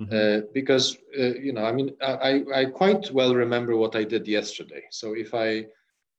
[0.00, 0.12] Mm-hmm.
[0.12, 4.26] Uh, because uh, you know, I mean, I, I quite well remember what I did
[4.26, 4.82] yesterday.
[4.90, 5.66] So if I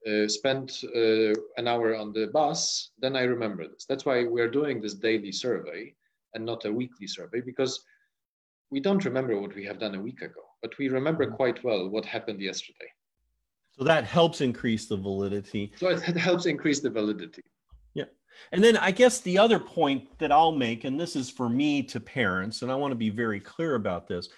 [0.07, 3.85] uh, spent uh, an hour on the bus, then I remember this.
[3.87, 5.93] That's why we're doing this daily survey
[6.33, 7.83] and not a weekly survey because
[8.71, 11.35] we don't remember what we have done a week ago, but we remember mm-hmm.
[11.35, 12.89] quite well what happened yesterday.
[13.77, 15.73] So that helps increase the validity.
[15.77, 17.43] So it helps increase the validity.
[17.93, 18.05] Yeah.
[18.51, 21.81] And then I guess the other point that I'll make, and this is for me
[21.83, 24.29] to parents, and I want to be very clear about this.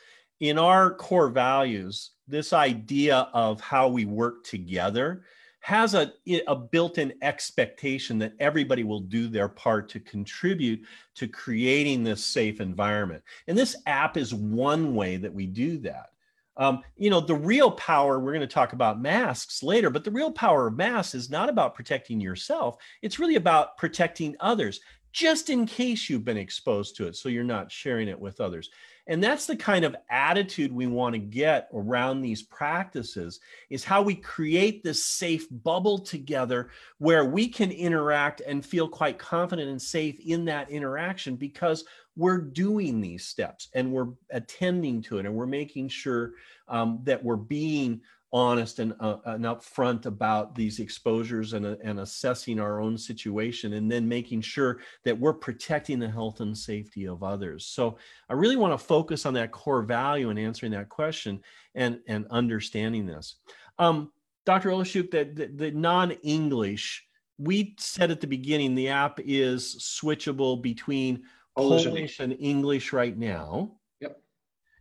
[0.42, 5.24] In our core values, this idea of how we work together
[5.66, 6.14] has a,
[6.46, 12.24] a built in expectation that everybody will do their part to contribute to creating this
[12.24, 13.24] safe environment.
[13.48, 16.12] And this app is one way that we do that.
[16.56, 20.12] Um, you know, the real power, we're going to talk about masks later, but the
[20.12, 22.78] real power of masks is not about protecting yourself.
[23.02, 24.82] It's really about protecting others,
[25.14, 27.16] just in case you've been exposed to it.
[27.16, 28.70] So you're not sharing it with others.
[29.08, 33.40] And that's the kind of attitude we want to get around these practices
[33.70, 39.20] is how we create this safe bubble together where we can interact and feel quite
[39.20, 45.20] confident and safe in that interaction because we're doing these steps and we're attending to
[45.20, 46.32] it and we're making sure
[46.68, 48.02] um, that we're being
[48.36, 53.72] honest and, uh, and upfront about these exposures and, uh, and assessing our own situation
[53.74, 57.66] and then making sure that we're protecting the health and safety of others.
[57.66, 57.98] So
[58.30, 61.40] i really want to focus on that core value and answering that question
[61.76, 63.36] and, and understanding this.
[63.80, 64.12] Um,
[64.46, 70.62] dr Oleszczuk that the, the non-english we said at the beginning the app is switchable
[70.62, 71.24] between
[71.56, 73.72] Polish, Polish and English right now.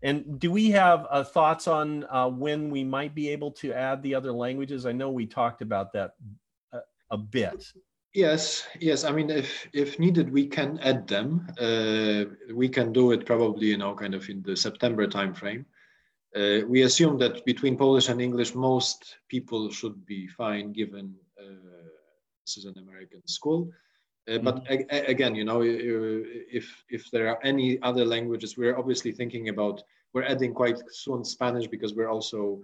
[0.04, 4.02] And do we have uh, thoughts on uh, when we might be able to add
[4.02, 4.84] the other languages?
[4.84, 6.12] I know we talked about that
[6.72, 7.72] a, a bit.
[8.12, 9.02] Yes, yes.
[9.02, 11.48] I mean, if if needed, we can add them.
[11.58, 15.64] Uh, we can do it probably, you know, kind of in the September timeframe.
[16.36, 21.88] Uh, we assume that between Polish and English, most people should be fine, given uh,
[22.44, 23.70] this is an American school.
[24.30, 25.10] Uh, but mm-hmm.
[25.10, 29.82] again, you know, if if there are any other languages, we're obviously thinking about
[30.14, 32.62] we're adding quite soon Spanish because we're also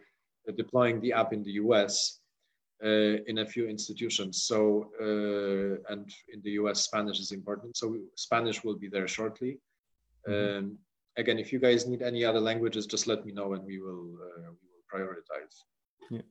[0.49, 2.21] uh, deploying the app in the US
[2.83, 4.43] uh, in a few institutions.
[4.43, 7.77] So uh, and in the US, Spanish is important.
[7.77, 9.59] So Spanish will be there shortly.
[10.27, 10.59] Mm-hmm.
[10.59, 10.79] Um,
[11.17, 14.15] again, if you guys need any other languages, just let me know and we will
[14.29, 15.57] uh, we will prioritize.
[16.11, 16.23] Yeah.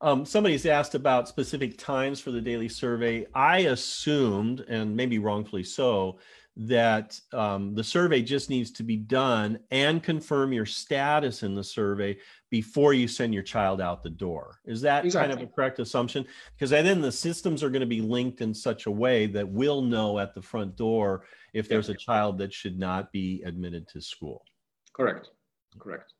[0.00, 3.26] Um, somebody's asked about specific times for the daily survey.
[3.34, 6.18] I assumed, and maybe wrongfully so,
[6.54, 11.64] that um, the survey just needs to be done and confirm your status in the
[11.64, 12.18] survey
[12.50, 14.58] before you send your child out the door.
[14.66, 15.34] Is that exactly.
[15.34, 16.26] kind of a correct assumption?
[16.54, 19.80] Because then the systems are going to be linked in such a way that we'll
[19.80, 24.02] know at the front door if there's a child that should not be admitted to
[24.02, 24.44] school.
[24.92, 25.30] Correct.
[25.78, 26.12] Correct.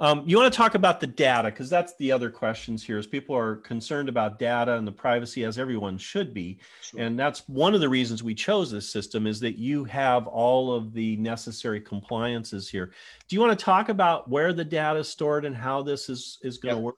[0.00, 2.98] Um, you want to talk about the data because that's the other questions here.
[2.98, 7.00] Is people are concerned about data and the privacy, as everyone should be, sure.
[7.00, 10.72] and that's one of the reasons we chose this system is that you have all
[10.72, 12.92] of the necessary compliances here.
[13.28, 16.38] Do you want to talk about where the data is stored and how this is
[16.42, 16.80] is going yep.
[16.80, 16.96] to work?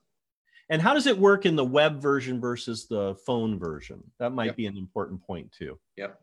[0.69, 4.01] And how does it work in the web version versus the phone version?
[4.19, 4.55] That might yep.
[4.55, 5.77] be an important point too.
[5.97, 6.21] Yep.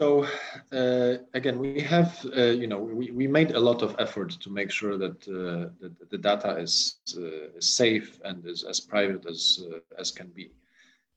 [0.00, 0.26] So
[0.72, 4.48] uh, again, we have, uh, you know, we, we made a lot of effort to
[4.48, 9.62] make sure that, uh, that the data is, uh, safe and is as private as,
[9.70, 10.52] uh, as can be.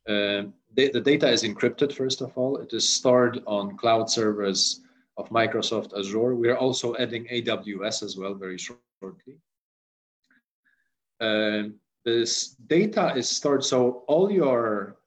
[0.06, 2.58] Uh, the, the, data is encrypted, first of all.
[2.58, 4.82] It is stored on cloud servers
[5.16, 6.36] of Microsoft Azure.
[6.36, 9.38] We are also adding AWS as well very shortly.
[12.04, 14.98] this data is stored, so all your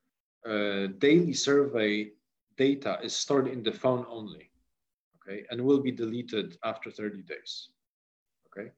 [0.98, 2.12] daily survey
[2.56, 4.50] data is stored in the phone only,
[5.16, 7.68] okay, and will be deleted after 30 days,
[8.48, 8.70] okay?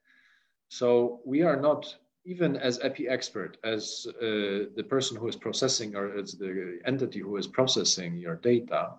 [0.68, 5.96] So we are not, even as EPI expert, as uh, the person who is processing
[5.96, 8.94] or as the entity who is processing your data,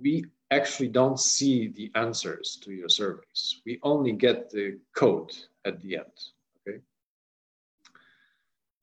[0.00, 3.60] we actually don't see the answers to your surveys.
[3.64, 5.32] We only get the code
[5.64, 6.18] at the end,
[6.60, 6.78] okay?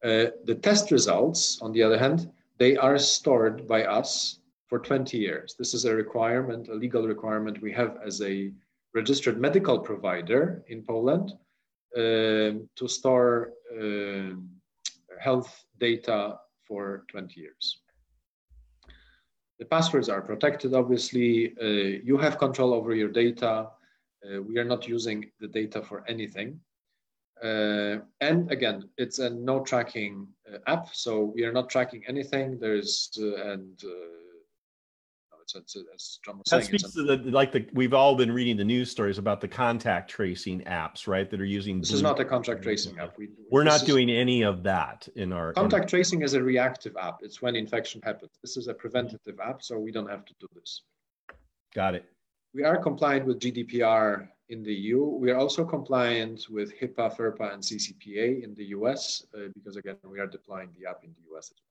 [0.02, 4.39] Uh, the test results, on the other hand, they are stored by us
[4.70, 5.56] for 20 years.
[5.58, 8.52] This is a requirement, a legal requirement we have as a
[8.94, 11.32] registered medical provider in Poland
[11.96, 14.36] uh, to store uh,
[15.18, 17.80] health data for 20 years.
[19.58, 21.52] The passwords are protected, obviously.
[21.60, 23.70] Uh, you have control over your data.
[24.24, 26.60] Uh, we are not using the data for anything.
[27.42, 32.58] Uh, and again, it's a no tracking uh, app, so we are not tracking anything.
[32.60, 33.82] There's and
[35.54, 36.62] it's, it's, it's John that saying.
[36.64, 40.10] speaks to the like the we've all been reading the news stories about the contact
[40.10, 41.30] tracing apps, right?
[41.30, 41.80] That are using.
[41.80, 43.16] This is not a contact tracing app.
[43.18, 46.96] We, We're not doing any of that in our contact in, tracing is a reactive
[46.96, 47.18] app.
[47.22, 48.32] It's when infection happens.
[48.42, 50.82] This is a preventative app, so we don't have to do this.
[51.74, 52.04] Got it.
[52.52, 55.04] We are compliant with GDPR in the EU.
[55.04, 59.96] We are also compliant with HIPAA, FERPA, and CCPA in the US uh, because again
[60.04, 61.69] we are deploying the app in the US as well.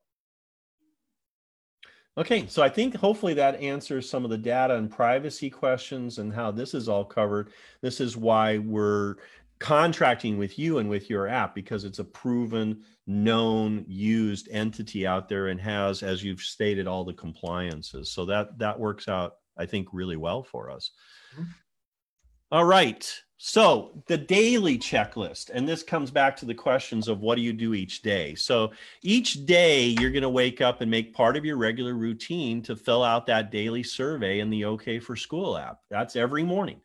[2.18, 6.32] Okay, so I think hopefully that answers some of the data and privacy questions and
[6.32, 7.52] how this is all covered.
[7.82, 9.16] This is why we're
[9.60, 15.28] contracting with you and with your app because it's a proven, known, used entity out
[15.28, 18.10] there and has, as you've stated, all the compliances.
[18.10, 20.90] So that that works out, I think, really well for us.
[21.34, 21.50] Mm-hmm.
[22.52, 23.08] All right.
[23.36, 27.52] So the daily checklist, and this comes back to the questions of what do you
[27.52, 28.34] do each day?
[28.34, 32.60] So each day you're going to wake up and make part of your regular routine
[32.62, 35.78] to fill out that daily survey in the OK for School app.
[35.90, 36.80] That's every morning.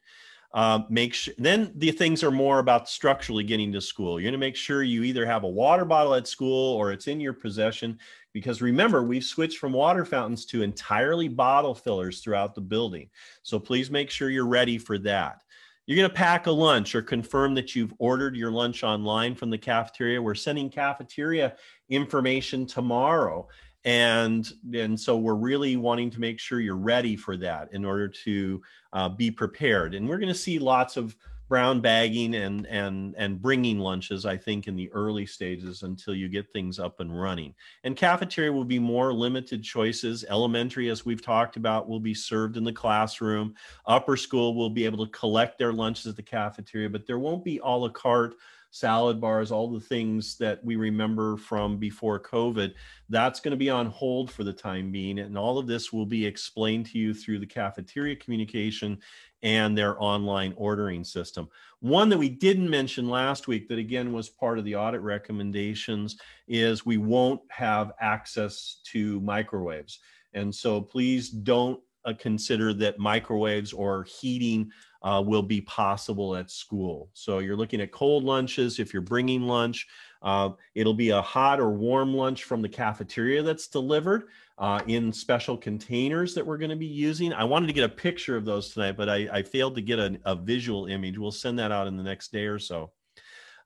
[0.54, 4.18] Uh, make sure then the things are more about structurally getting to school.
[4.18, 7.08] You're going to make sure you either have a water bottle at school or it's
[7.08, 8.00] in your possession.
[8.32, 13.10] Because remember, we've switched from water fountains to entirely bottle fillers throughout the building.
[13.44, 15.42] So please make sure you're ready for that.
[15.86, 19.50] You're going to pack a lunch or confirm that you've ordered your lunch online from
[19.50, 20.22] the cafeteria.
[20.22, 21.56] We're sending cafeteria
[21.90, 23.48] information tomorrow.
[23.84, 28.08] And, and so we're really wanting to make sure you're ready for that in order
[28.08, 28.62] to
[28.94, 29.94] uh, be prepared.
[29.94, 31.16] And we're going to see lots of
[31.48, 36.28] brown bagging and and and bringing lunches i think in the early stages until you
[36.28, 37.54] get things up and running.
[37.84, 40.26] And cafeteria will be more limited choices.
[40.30, 43.54] Elementary as we've talked about will be served in the classroom.
[43.86, 47.44] Upper school will be able to collect their lunches at the cafeteria but there won't
[47.44, 48.36] be a la carte
[48.76, 52.74] salad bars, all the things that we remember from before COVID,
[53.08, 55.20] that's going to be on hold for the time being.
[55.20, 59.00] And all of this will be explained to you through the cafeteria communication
[59.44, 61.48] and their online ordering system.
[61.80, 66.18] One that we didn't mention last week, that again was part of the audit recommendations,
[66.50, 70.00] is we won't have access to microwaves.
[70.34, 76.50] And so please don't uh, consider that microwaves or heating uh, will be possible at
[76.50, 77.10] school.
[77.14, 78.80] So you're looking at cold lunches.
[78.80, 79.88] If you're bringing lunch,
[80.22, 85.12] uh, it'll be a hot or warm lunch from the cafeteria that's delivered uh, in
[85.12, 87.34] special containers that we're going to be using.
[87.34, 90.00] I wanted to get a picture of those tonight, but I, I failed to get
[90.00, 91.18] a, a, visual image.
[91.18, 92.92] We'll send that out in the next day or so.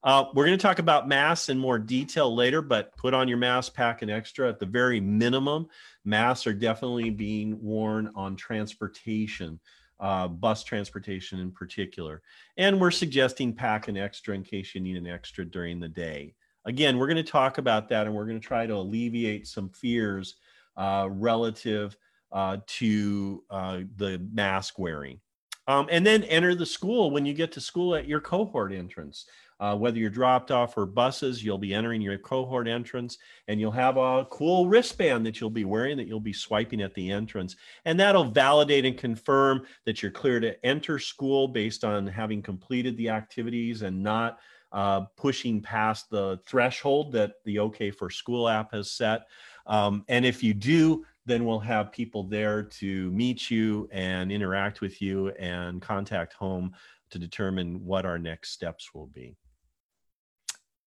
[0.04, 3.38] Uh, we're going to talk about masks in more detail later, but put on your
[3.38, 4.48] mask, pack an extra.
[4.48, 5.68] At the very minimum,
[6.10, 9.60] masks are definitely being worn on transportation
[10.00, 12.22] uh, bus transportation in particular.
[12.58, 16.36] And we're suggesting pack an extra in case you need an extra during the day.
[16.66, 19.70] Again, we're going to talk about that and we're going to try to alleviate some
[19.70, 20.36] fears
[20.78, 21.98] uh, relative
[22.32, 25.20] uh, to uh, the mask wearing.
[25.68, 29.26] Um, and then enter the school when you get to school at your cohort entrance.
[29.60, 33.72] Uh, whether you're dropped off or buses, you'll be entering your cohort entrance and you'll
[33.72, 37.56] have a cool wristband that you'll be wearing that you'll be swiping at the entrance.
[37.86, 42.96] And that'll validate and confirm that you're clear to enter school based on having completed
[42.98, 44.40] the activities and not
[44.72, 49.28] uh, pushing past the threshold that the OK for School app has set.
[49.66, 54.82] Um, and if you do then we'll have people there to meet you and interact
[54.82, 56.74] with you and contact home
[57.12, 59.36] to determine what our next steps will be.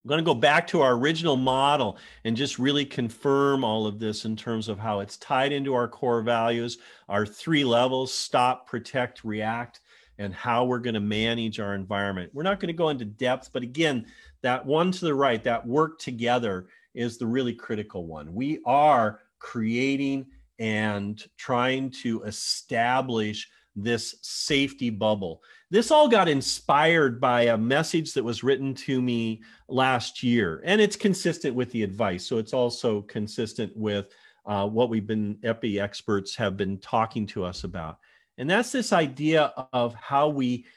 [0.03, 3.99] I'm going to go back to our original model and just really confirm all of
[3.99, 6.77] this in terms of how it's tied into our core values,
[7.07, 9.79] our three levels stop, protect, react,
[10.17, 12.31] and how we're going to manage our environment.
[12.33, 14.05] We're not going to go into depth, but again,
[14.41, 18.33] that one to the right, that work together is the really critical one.
[18.35, 20.25] We are creating
[20.59, 25.41] and trying to establish this safety bubble.
[25.73, 30.79] This all got inspired by a message that was written to me last year, and
[30.79, 32.27] it's consistent with the advice.
[32.27, 34.13] So it's also consistent with
[34.45, 37.97] uh, what we've been, EPI experts have been talking to us about.
[38.37, 40.67] And that's this idea of how we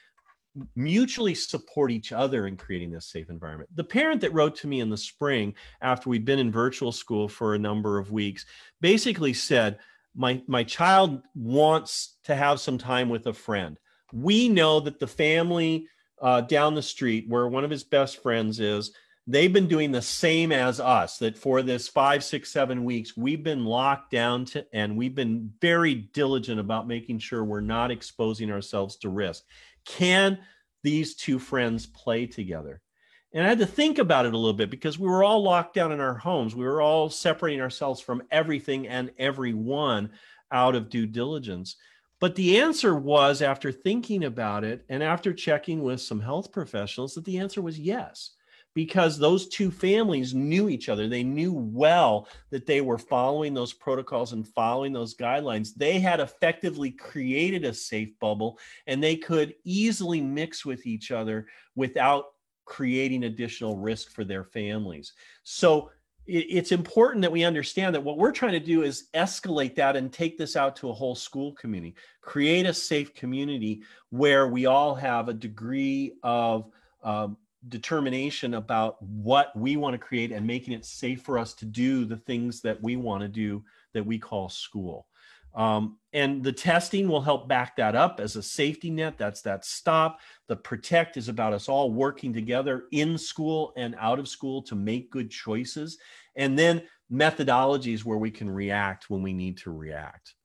[0.75, 3.69] mutually support each other in creating this safe environment.
[3.75, 7.27] The parent that wrote to me in the spring after we'd been in virtual school
[7.27, 8.47] for a number of weeks
[8.81, 9.77] basically said,
[10.15, 13.77] my, my child wants to have some time with a friend.
[14.13, 15.87] We know that the family
[16.21, 18.91] uh, down the street, where one of his best friends is,
[19.27, 23.43] they've been doing the same as us that for this five six seven weeks we've
[23.43, 28.49] been locked down to and we've been very diligent about making sure we're not exposing
[28.49, 29.43] ourselves to risk.
[29.85, 30.39] Can
[30.81, 32.81] these two friends play together?
[33.33, 35.75] And i had to think about it a little bit because we were all locked
[35.75, 36.55] down in our homes.
[36.55, 40.11] We were all separating ourselves from everything and everyone
[40.49, 41.75] out of due diligence
[42.19, 47.13] but the answer was after thinking about it and after checking with some health professionals
[47.13, 48.31] that the answer was yes
[48.77, 51.07] because those two families knew each other.
[51.07, 55.73] They knew well that they were following those protocols and following those guidelines.
[55.73, 61.47] They had effectively created a safe bubble and they could easily mix with each other
[61.75, 62.25] without
[62.65, 65.13] creating additional risk for their families.
[65.41, 65.89] So
[66.27, 70.11] it's important that we understand that what we're trying to do is escalate that and
[70.11, 74.93] take this out to a whole school community, create a safe community where we all
[74.93, 76.69] have a degree of
[77.03, 77.37] um,
[77.69, 82.03] determination about what we want to create and making it safe for us to do
[82.03, 83.63] the things that we want to do
[83.93, 85.07] that we call school.
[85.53, 89.17] Um, and the testing will help back that up as a safety net.
[89.17, 90.19] That's that stop.
[90.47, 94.75] The protect is about us all working together in school and out of school to
[94.75, 95.97] make good choices.
[96.35, 100.35] And then methodologies where we can react when we need to react.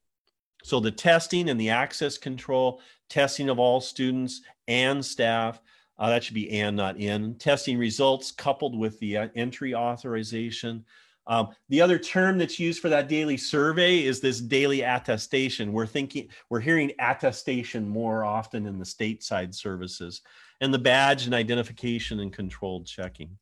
[0.65, 5.61] So the testing and the access control, testing of all students and staff,
[5.99, 7.35] uh, that should be and, not in.
[7.37, 10.85] Testing results coupled with the uh, entry authorization.
[11.27, 15.73] Um, the other term that's used for that daily survey is this daily attestation.
[15.73, 20.23] We're thinking, we're hearing attestation more often in the stateside services,
[20.61, 23.39] and the badge and identification and controlled checking.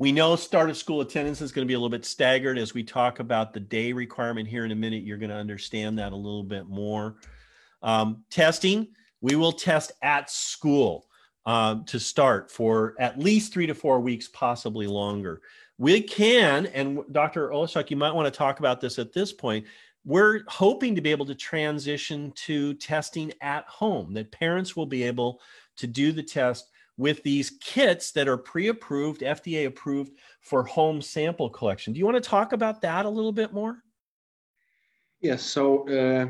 [0.00, 2.72] We know start of school attendance is going to be a little bit staggered as
[2.72, 5.02] we talk about the day requirement here in a minute.
[5.02, 7.16] You're going to understand that a little bit more.
[7.82, 8.88] Um, testing,
[9.20, 11.08] we will test at school
[11.46, 15.40] uh, to start for at least three to four weeks, possibly longer.
[15.78, 17.50] We can, and Dr.
[17.50, 19.66] Oleszczuk, you might want to talk about this at this point.
[20.04, 25.04] We're hoping to be able to transition to testing at home, that parents will be
[25.04, 25.40] able
[25.76, 31.00] to do the test with these kits that are pre approved, FDA approved for home
[31.00, 31.92] sample collection.
[31.92, 33.82] Do you want to talk about that a little bit more?
[35.20, 35.42] Yes.
[35.42, 36.28] So, uh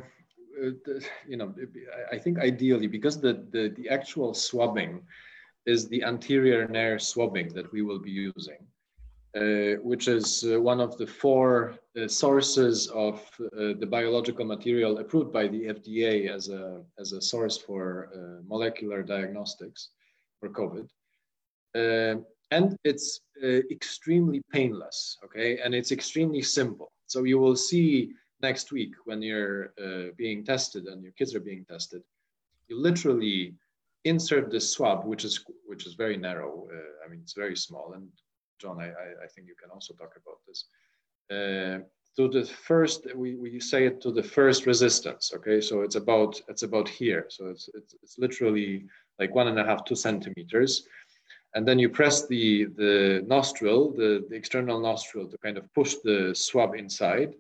[0.59, 0.71] uh,
[1.27, 1.55] you know,
[2.13, 5.03] I think ideally because the, the, the actual swabbing
[5.67, 8.59] is the anterior nair swabbing that we will be using,
[9.83, 15.33] which is uh, one of the four uh, sources of uh, the biological material approved
[15.33, 19.91] by the FDA as a, as a source for uh, molecular diagnostics
[20.41, 20.89] for COVID.
[22.51, 23.21] and it's
[23.71, 25.59] extremely painless, okay?
[25.59, 26.91] And it's extremely simple.
[27.07, 31.41] So you will see next week when you're uh, being tested and your kids are
[31.41, 32.03] being tested,
[32.69, 33.55] you literally
[34.05, 36.69] insert this swab, which is which is very narrow.
[36.73, 37.93] Uh, I mean, it's very small.
[37.95, 38.09] And
[38.59, 38.89] John, I,
[39.25, 40.65] I, think you can also talk about this.
[41.31, 41.85] Uh,
[42.17, 45.33] to the first, we, we say it to the first resistance.
[45.35, 47.27] Okay, so it's about it's about here.
[47.29, 48.85] So it's it's, it's literally
[49.19, 50.87] like one and a half two centimeters.
[51.55, 55.95] And then you press the, the nostril, the, the external nostril to kind of push
[56.05, 57.35] the swab inside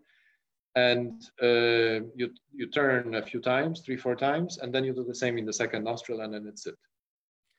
[0.78, 5.04] and uh, you you turn a few times, three four times, and then you do
[5.04, 6.76] the same in the second nostril, and then it's it.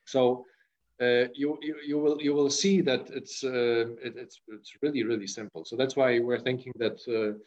[0.06, 0.46] So
[1.02, 5.28] uh, you, you will you will see that it's uh, it, it's it's really really
[5.28, 5.64] simple.
[5.64, 7.38] So that's why we're thinking that uh,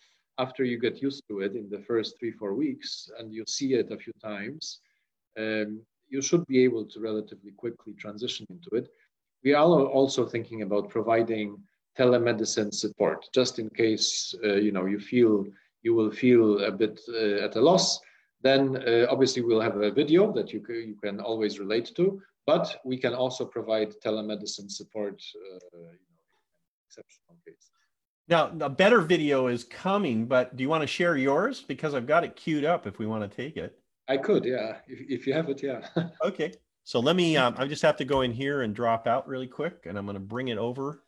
[0.42, 3.74] after you get used to it in the first three four weeks, and you see
[3.74, 4.80] it a few times,
[5.38, 8.88] um, you should be able to relatively quickly transition into it.
[9.44, 11.58] We are also thinking about providing
[11.98, 15.44] telemedicine support, just in case uh, you know you feel
[15.82, 18.00] you will feel a bit uh, at a loss.
[18.40, 18.76] Then
[19.08, 23.14] obviously we'll have a video that you you can always relate to, but we can
[23.14, 25.98] also provide telemedicine support, uh, you know, in
[26.88, 27.70] exceptional case.
[28.28, 31.62] Now, a better video is coming, but do you want to share yours?
[31.62, 33.78] Because I've got it queued up if we want to take it.
[34.08, 34.78] I could, yeah.
[34.86, 35.86] If, if you have it, yeah.
[36.24, 36.52] okay.
[36.84, 39.46] So let me, um, I just have to go in here and drop out really
[39.46, 41.02] quick, and I'm going to bring it over.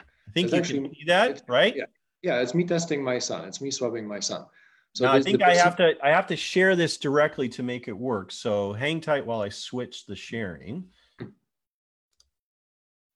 [0.00, 1.76] I think it's you actually, can see that, right?
[1.76, 1.84] Yeah.
[2.22, 3.46] yeah, it's me testing my son.
[3.46, 4.46] It's me swabbing my son.
[4.94, 7.88] So now, I think I have to I have to share this directly to make
[7.88, 8.30] it work.
[8.30, 10.84] So hang tight while I switch the sharing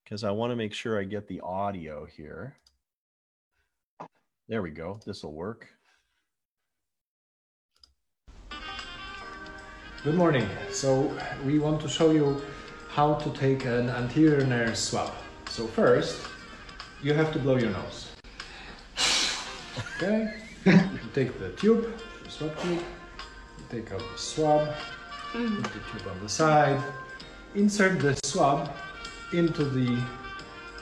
[0.03, 2.57] because I want to make sure I get the audio here.
[4.49, 5.01] There we go.
[5.05, 5.67] This will work.
[10.03, 10.49] Good morning.
[10.71, 11.13] So
[11.45, 12.41] we want to show you
[12.89, 15.13] how to take an anterior nares swab.
[15.51, 16.23] So first,
[17.03, 18.13] you have to blow your nose.
[19.99, 20.46] Okay.
[20.67, 21.93] You take the tube,
[22.25, 22.83] the swab tube,
[23.59, 24.69] you take out the swab,
[25.33, 25.63] mm.
[25.63, 26.83] put the tube on the side,
[27.55, 28.73] insert the swab
[29.33, 30.03] into the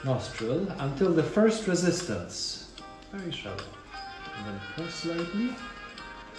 [0.03, 2.71] nostril until the first resistance,
[3.11, 3.57] very shallow.
[4.37, 5.55] And then press slightly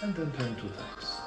[0.01, 1.17] and then turn two times.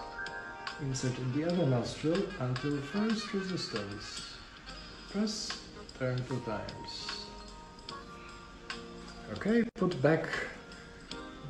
[0.82, 4.36] Insert in the other nostril until first resistance.
[5.10, 5.58] Press,
[5.98, 7.26] turn two times.
[9.32, 10.28] Okay, put back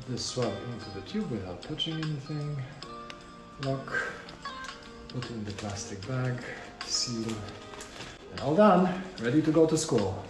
[0.09, 2.57] the swab into the tube without touching anything.
[3.63, 3.93] Lock,
[5.09, 6.35] put in the plastic bag,
[6.85, 7.33] seal,
[8.41, 10.23] all done, ready to go to school.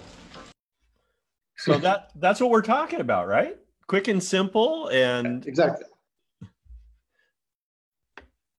[1.58, 3.58] So that that's what we're talking about, right?
[3.88, 5.86] Quick and simple, and exactly.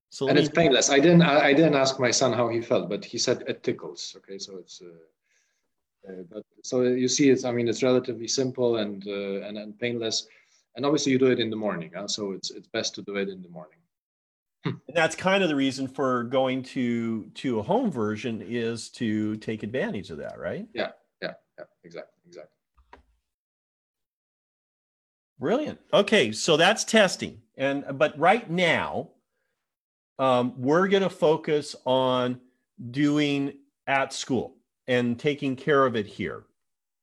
[0.09, 0.89] So and it's painless.
[0.89, 4.15] I didn't I, didn't ask my son how he felt, but he said it tickles.
[4.17, 4.81] Okay, so it's.
[4.81, 9.57] Uh, uh, but so you see, it's I mean it's relatively simple and uh, and
[9.57, 10.27] and painless,
[10.75, 11.91] and obviously you do it in the morning.
[11.95, 12.07] Huh?
[12.07, 13.77] So it's it's best to do it in the morning.
[14.65, 19.35] And that's kind of the reason for going to to a home version is to
[19.37, 20.65] take advantage of that, right?
[20.73, 22.49] Yeah, yeah, yeah, exactly, exactly.
[25.39, 25.79] Brilliant.
[25.93, 29.09] Okay, so that's testing, and but right now,
[30.17, 32.39] um, we're going to focus on
[32.91, 33.53] doing
[33.87, 34.55] at school
[34.87, 36.45] and taking care of it here,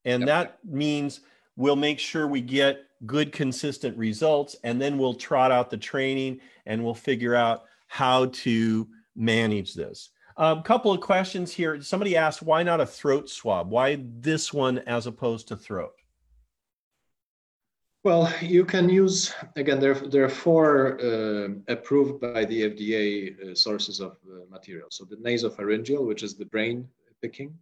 [0.07, 0.29] and yep.
[0.29, 1.21] that means
[1.57, 6.41] we'll make sure we get good consistent results and then we'll trot out the training
[6.67, 8.87] and we'll figure out how to
[9.17, 13.69] manage this a um, couple of questions here somebody asked why not a throat swab
[13.71, 15.93] why this one as opposed to throat
[18.03, 19.79] well, you can use again.
[19.79, 24.89] There, there are four uh, approved by the FDA uh, sources of uh, material.
[24.91, 26.89] So the nasopharyngeal, which is the brain
[27.21, 27.55] picking,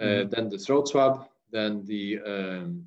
[0.00, 0.28] uh, mm-hmm.
[0.28, 2.86] then the throat swab, then the um,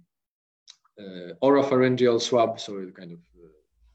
[1.01, 3.47] uh, oropharyngeal swab, so kind of uh,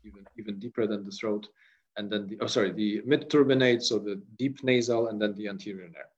[0.04, 1.48] even even deeper than the throat,
[1.96, 5.48] and then the oh sorry the mid turbinate, so the deep nasal, and then the
[5.48, 6.14] anterior nares.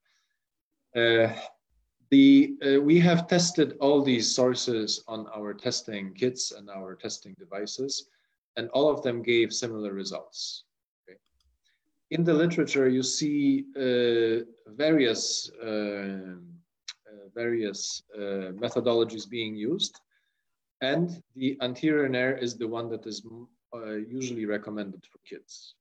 [0.97, 1.37] Uh,
[2.11, 7.35] the uh, we have tested all these sources on our testing kits and our testing
[7.39, 8.09] devices,
[8.57, 10.65] and all of them gave similar results.
[12.11, 16.37] In the literature, you see uh, various uh,
[17.35, 20.01] various methodologies being used
[20.81, 23.27] and the anterior nair is the one that is
[23.75, 25.75] uh, usually recommended for kids.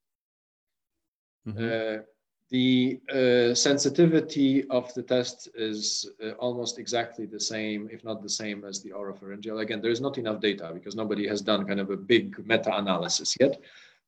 [1.48, 2.00] Mm-hmm.
[2.00, 2.04] Uh,
[2.50, 8.30] the uh, sensitivity of the test is uh, almost exactly the same, if not the
[8.30, 9.62] same, as the oropharyngeal.
[9.62, 13.60] Again, there's not enough data because nobody has done kind of a big meta-analysis yet.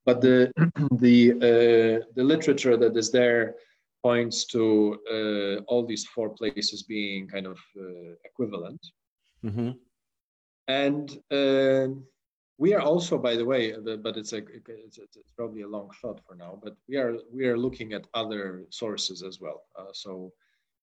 [0.05, 0.51] But the
[0.99, 3.55] the uh, the literature that is there
[4.01, 7.59] points to uh, all these four places being kind of
[8.23, 8.79] equivalent.
[9.43, 9.71] Mm-hmm.
[10.69, 11.87] And uh,
[12.59, 16.21] we are also, by the way, but it's, a, it's, it's, probably a long shot
[16.27, 19.63] for now, but we are, we are looking at other sources as well.
[19.77, 20.31] Uh, so,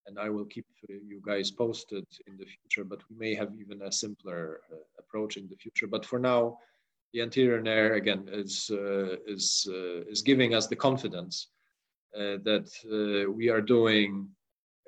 [0.09, 3.83] and I will keep you guys posted in the future, but we may have even
[3.83, 5.87] a simpler uh, approach in the future.
[5.87, 6.59] But for now,
[7.13, 11.49] the anterior nair again is uh, is uh, is giving us the confidence
[12.17, 14.36] uh, that uh, we are doing uh,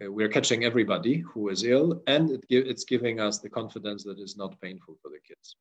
[0.01, 4.37] we're catching everybody who is ill and it it's giving us the confidence that it's
[4.37, 5.57] not painful for the kids.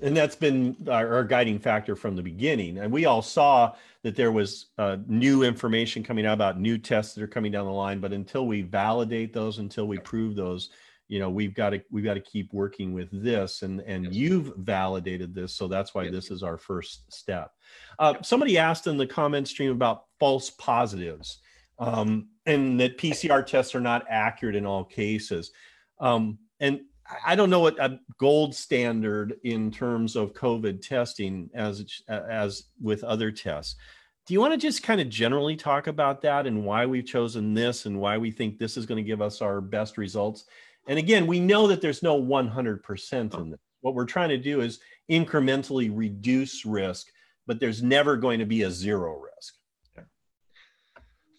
[0.00, 2.78] And that's been our, our, guiding factor from the beginning.
[2.78, 7.14] And we all saw that there was uh, new information coming out about new tests
[7.14, 10.70] that are coming down the line but until we validate those until we prove those
[11.08, 14.14] you know we've got to we've got to keep working with this and and yes.
[14.14, 16.12] you've validated this so that's why yes.
[16.12, 17.52] this is our first step.
[17.98, 21.38] Uh, somebody asked in the comment stream about false positives
[21.78, 25.50] um, and that PCR tests are not accurate in all cases.
[26.00, 26.80] Um, and
[27.26, 33.04] I don't know what a gold standard in terms of COVID testing as as with
[33.04, 33.76] other tests.
[34.26, 37.52] Do you want to just kind of generally talk about that and why we've chosen
[37.52, 40.46] this and why we think this is going to give us our best results?
[40.88, 43.60] And again, we know that there's no 100% in this.
[43.82, 47.08] What we're trying to do is incrementally reduce risk,
[47.46, 49.33] but there's never going to be a zero risk.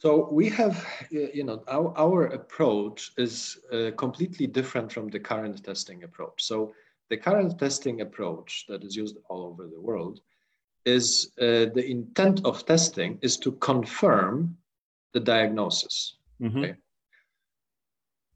[0.05, 5.63] So we have, you know, our, our approach is uh, completely different from the current
[5.63, 6.43] testing approach.
[6.43, 6.75] So
[7.09, 10.19] the current testing approach that is used all over the world
[10.85, 14.55] is uh, the intent of testing is to confirm
[15.13, 16.17] the diagnosis.
[16.39, 16.59] Mm-hmm.
[16.59, 16.75] Okay?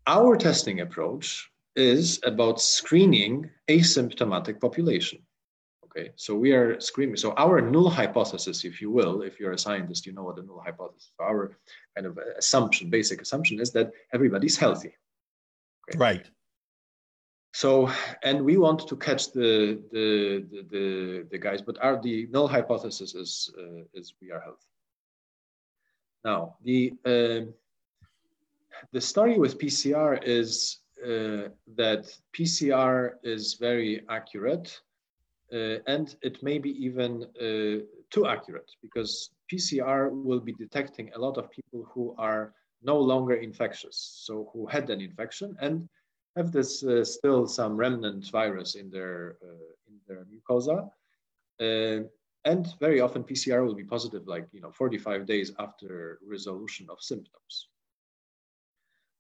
[0.07, 5.19] Our testing approach is about screening asymptomatic population.
[5.89, 7.15] Okay, so we are screening.
[7.15, 10.43] So our null hypothesis, if you will, if you're a scientist, you know what the
[10.43, 11.05] null hypothesis.
[11.05, 11.11] Is.
[11.19, 11.57] Our
[11.95, 14.93] kind of assumption, basic assumption, is that everybody's healthy.
[15.89, 15.97] Okay?
[15.97, 16.29] Right.
[17.53, 22.27] So, and we want to catch the the the the, the guys, but our the
[22.29, 24.67] null hypothesis is uh, is we are healthy.
[26.23, 27.51] Now the uh,
[28.91, 32.05] the story with PCR is uh, that
[32.37, 34.79] PCR is very accurate
[35.53, 41.19] uh, and it may be even uh, too accurate because PCR will be detecting a
[41.19, 45.89] lot of people who are no longer infectious, so who had an infection and
[46.35, 49.37] have this uh, still some remnant virus in their
[49.87, 50.89] in their mucosa.
[52.45, 57.01] and very often PCR will be positive like you know 45 days after resolution of
[57.01, 57.69] symptoms.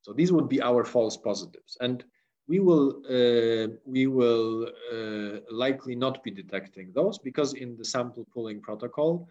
[0.01, 1.77] So these would be our false positives.
[1.81, 2.03] And
[2.49, 8.25] we will, uh, we will uh, likely not be detecting those because in the sample
[8.33, 9.29] pooling protocol,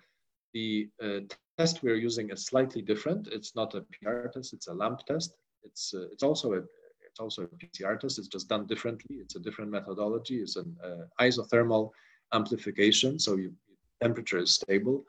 [0.55, 1.21] the uh,
[1.59, 3.27] test we're using is slightly different.
[3.33, 5.35] It's not a PR test, it's a LAMP test.
[5.64, 6.59] It's, uh, it's, also a,
[7.05, 9.16] it's also a PCR test, it's just done differently.
[9.16, 10.37] It's a different methodology.
[10.37, 11.91] It's an uh, isothermal
[12.33, 13.53] amplification, so you,
[14.01, 15.05] temperature is stable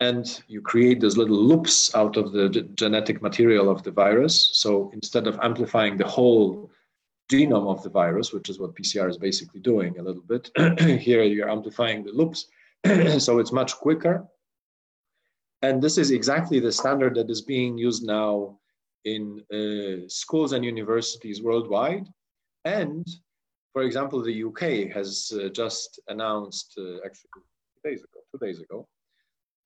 [0.00, 4.50] and you create those little loops out of the genetic material of the virus.
[4.52, 6.70] So instead of amplifying the whole
[7.30, 10.50] genome of the virus, which is what PCR is basically doing a little bit,
[11.00, 12.46] here you're amplifying the loops.
[13.18, 14.26] so it's much quicker.
[15.62, 18.58] And this is exactly the standard that is being used now
[19.04, 22.06] in uh, schools and universities worldwide.
[22.64, 23.06] And
[23.72, 28.60] for example, the UK has uh, just announced, uh, actually two days ago, two days
[28.60, 28.88] ago,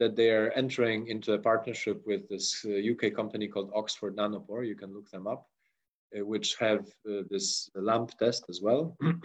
[0.01, 4.67] that they are entering into a partnership with this UK uh, company called Oxford Nanopore.
[4.67, 5.47] You can look them up,
[6.15, 8.97] which have uh, this LAMP test as well,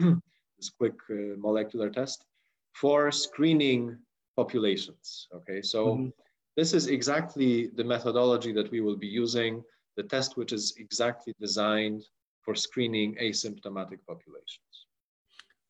[0.58, 0.96] this quick
[1.38, 2.26] molecular test
[2.74, 3.98] for screening
[4.36, 5.28] populations.
[5.34, 6.08] Okay, so mm-hmm.
[6.56, 9.64] this is exactly the methodology that we will be using,
[9.96, 12.04] the test which is exactly designed
[12.42, 14.62] for screening asymptomatic populations.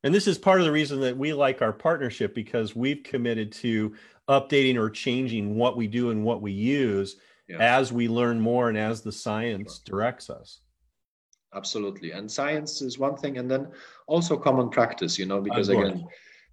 [0.04, 3.52] And this is part of the reason that we like our partnership because we've committed
[3.54, 3.96] to
[4.30, 7.16] updating or changing what we do and what we use
[7.50, 7.58] yeah.
[7.60, 9.98] as we learn more and as the science sure.
[9.98, 10.62] directs us
[11.58, 12.12] absolutely.
[12.12, 13.68] And science is one thing and then
[14.08, 16.08] also common practice you know because again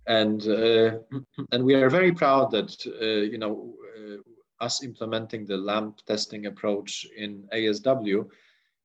[0.07, 0.99] and uh,
[1.53, 6.47] and we are very proud that uh, you know uh, us implementing the lamp testing
[6.47, 8.25] approach in asw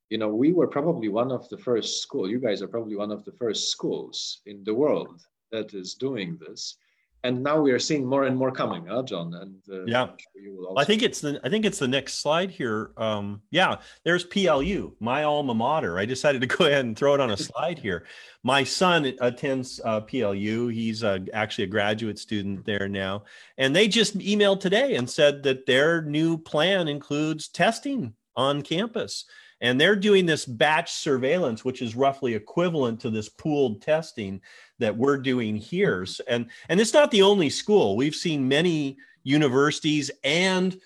[0.09, 3.11] you know we were probably one of the first school you guys are probably one
[3.11, 6.77] of the first schools in the world that is doing this
[7.23, 9.33] and now we are seeing more and more coming, huh, John?
[9.33, 12.91] And uh, yeah, sure I think it's the I think it's the next slide here.
[12.97, 15.99] Um, yeah, there's PLU, my alma mater.
[15.99, 18.05] I decided to go ahead and throw it on a slide here.
[18.43, 20.67] My son attends uh, PLU.
[20.67, 23.23] He's uh, actually a graduate student there now,
[23.57, 29.25] and they just emailed today and said that their new plan includes testing on campus
[29.61, 34.41] and they're doing this batch surveillance which is roughly equivalent to this pooled testing
[34.79, 36.05] that we're doing here.
[36.27, 37.95] And and it's not the only school.
[37.95, 40.79] We've seen many universities and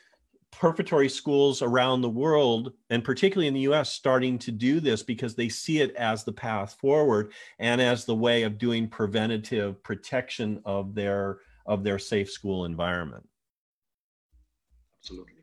[0.51, 5.35] preparatory schools around the world and particularly in the US starting to do this because
[5.35, 10.61] they see it as the path forward and as the way of doing preventative protection
[10.65, 13.27] of their of their safe school environment.
[14.99, 15.33] Absolutely.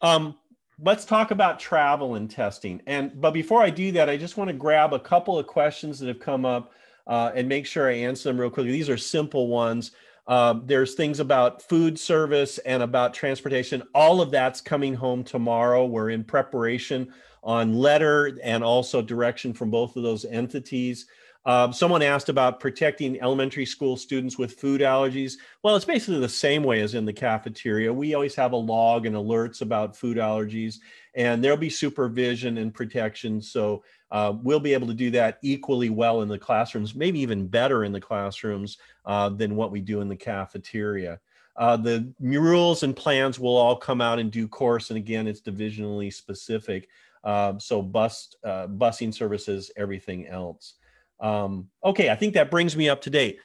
[0.00, 0.36] Um,
[0.82, 2.82] let's talk about travel and testing.
[2.86, 5.98] And but before I do that, I just want to grab a couple of questions
[6.00, 6.72] that have come up
[7.06, 8.72] uh, and make sure I answer them real quickly.
[8.72, 9.92] These are simple ones.
[10.26, 13.82] Um, there's things about food service and about transportation.
[13.94, 15.84] All of that's coming home tomorrow.
[15.84, 17.12] We're in preparation
[17.42, 21.06] on letter and also direction from both of those entities.
[21.44, 25.34] Um, someone asked about protecting elementary school students with food allergies.
[25.62, 27.92] Well, it's basically the same way as in the cafeteria.
[27.92, 30.76] We always have a log and alerts about food allergies,
[31.14, 33.42] and there'll be supervision and protection.
[33.42, 33.82] So
[34.12, 37.82] uh, we'll be able to do that equally well in the classrooms, maybe even better
[37.82, 41.18] in the classrooms uh, than what we do in the cafeteria.
[41.56, 45.40] Uh, the rules and plans will all come out in due course, and again, it's
[45.40, 46.88] divisionally specific.
[47.24, 50.74] Uh, so bus uh, busing services, everything else.
[51.22, 53.38] Um, okay, I think that brings me up to date.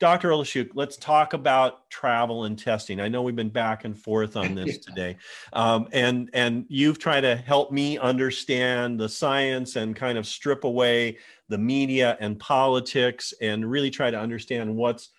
[0.00, 0.30] Dr.
[0.30, 3.00] Oleszczuk, let's talk about travel and testing.
[3.00, 5.16] I know we've been back and forth on this today,
[5.52, 10.64] um, and and you've tried to help me understand the science and kind of strip
[10.64, 11.18] away
[11.48, 15.10] the media and politics, and really try to understand what's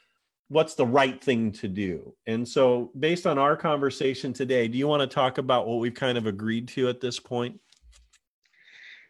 [0.48, 2.14] what's the right thing to do.
[2.26, 5.94] And so, based on our conversation today, do you want to talk about what we've
[5.94, 7.60] kind of agreed to at this point?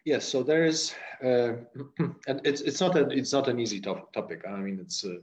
[0.06, 0.94] Yes, so there is,
[1.24, 1.54] uh,
[2.28, 4.46] and it's it's not an it's not an easy to- topic.
[4.48, 5.20] I mean, it's uh,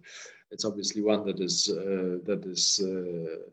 [0.51, 3.51] it's obviously one that is uh, that is uh,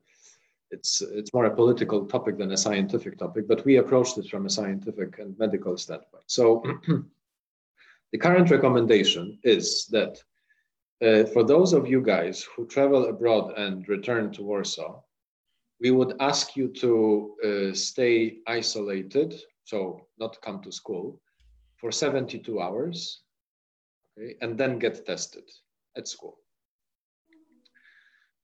[0.71, 3.47] it's it's more a political topic than a scientific topic.
[3.47, 6.26] But we approached it from a scientific and medical standpoint.
[6.28, 6.61] So
[8.11, 10.21] the current recommendation is that
[11.01, 15.01] uh, for those of you guys who travel abroad and return to Warsaw,
[15.80, 19.34] we would ask you to uh, stay isolated
[19.64, 21.22] so not come to school,
[21.78, 23.24] for 72 hours,
[24.18, 25.43] okay, and then get tested
[25.97, 26.38] at school.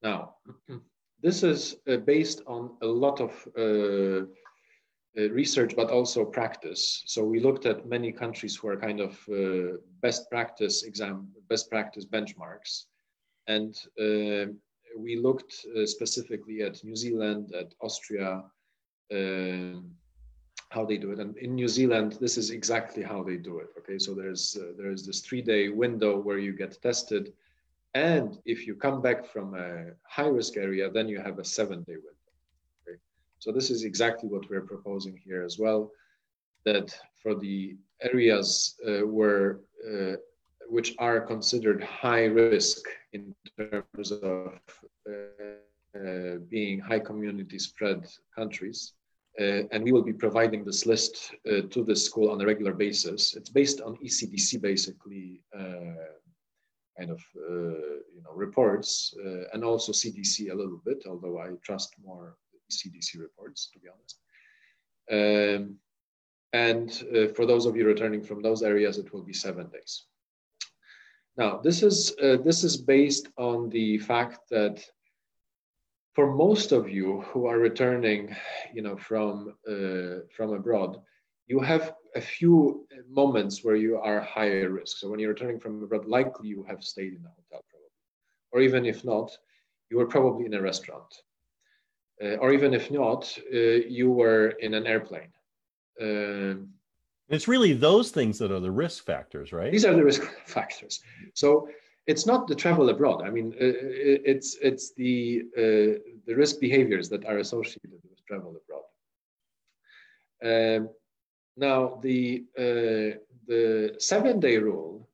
[0.02, 0.36] Now,
[1.22, 4.26] this is uh, based on a lot of uh,
[5.18, 7.02] uh, research, but also practice.
[7.06, 11.68] So we looked at many countries who are kind of uh, best practice exam, best
[11.68, 12.84] practice benchmarks,
[13.46, 14.52] and uh,
[14.96, 18.44] we looked uh, specifically at New Zealand, at Austria,
[19.12, 19.90] um,
[20.70, 21.18] how they do it.
[21.18, 23.68] And in New Zealand, this is exactly how they do it.
[23.78, 27.32] Okay, so there's uh, there's this three-day window where you get tested,
[27.94, 29.68] and if you come back from a
[30.16, 32.32] high-risk area, then you have a seven-day window.
[32.82, 32.98] Okay,
[33.40, 35.90] so this is exactly what we're proposing here as well,
[36.64, 36.88] that
[37.22, 39.60] for the areas uh, where
[39.90, 40.16] uh,
[40.68, 44.52] which are considered high risk in terms of
[45.08, 48.06] uh, uh, being high community spread
[48.36, 48.92] countries,
[49.40, 52.74] uh, and we will be providing this list uh, to the school on a regular
[52.74, 53.34] basis.
[53.34, 56.10] It's based on ECDC basically uh,
[56.98, 59.14] kind of you know reports
[59.52, 62.36] and also CDC a little bit, although I trust more
[62.70, 64.18] CDC reports to be honest.
[65.10, 65.76] Um,
[66.52, 70.04] and uh, for those of you returning from those areas, it will be seven days.
[71.36, 74.84] Now, this is uh, this is based on the fact that
[76.14, 78.34] for most of you who are returning,
[78.74, 81.00] you know, from uh, from abroad,
[81.46, 84.98] you have a few moments where you are higher risk.
[84.98, 87.92] So when you're returning from abroad, likely you have stayed in a hotel, probably,
[88.52, 89.30] or even if not,
[89.90, 91.22] you were probably in a restaurant,
[92.22, 93.58] uh, or even if not, uh,
[93.98, 95.32] you were in an airplane.
[96.00, 96.70] Um,
[97.28, 99.70] it's really those things that are the risk factors, right?
[99.70, 101.00] These are the risk factors.
[101.34, 101.68] So
[102.06, 103.22] it's not the travel abroad.
[103.22, 103.72] I mean, uh,
[104.32, 108.86] it's it's the uh, the risk behaviors that are associated with travel abroad.
[110.42, 110.88] Um,
[111.56, 115.08] now, the uh, the seven day rule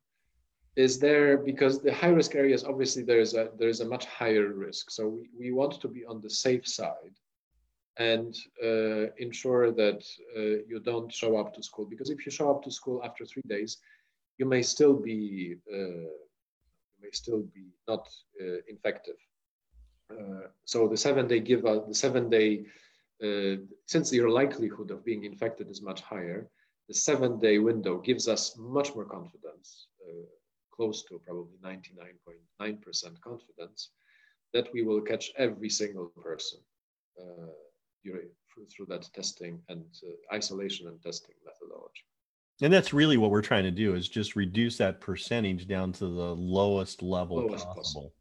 [0.75, 4.05] is there because the high risk areas obviously there is a there is a much
[4.05, 4.91] higher risk.
[4.91, 7.15] So we, we want to be on the safe side
[7.97, 10.03] and uh, ensure that
[10.37, 13.25] uh, you don't show up to school because if you show up to school after
[13.25, 13.77] three days,
[14.37, 16.09] you may still be uh,
[17.01, 18.07] may still be not
[18.41, 19.15] uh, infective.
[20.11, 22.65] Uh, so the seven day give us the seven day
[23.23, 26.49] uh, since your likelihood of being infected is much higher,
[26.87, 29.87] the seven day window gives us much more confidence,
[30.71, 33.89] close to probably 99.9% confidence,
[34.53, 36.59] that we will catch every single person
[38.65, 42.06] through that testing and uh, isolation and testing methodology
[42.61, 46.05] and that's really what we're trying to do is just reduce that percentage down to
[46.05, 47.75] the lowest level lowest possible.
[47.75, 48.13] possible.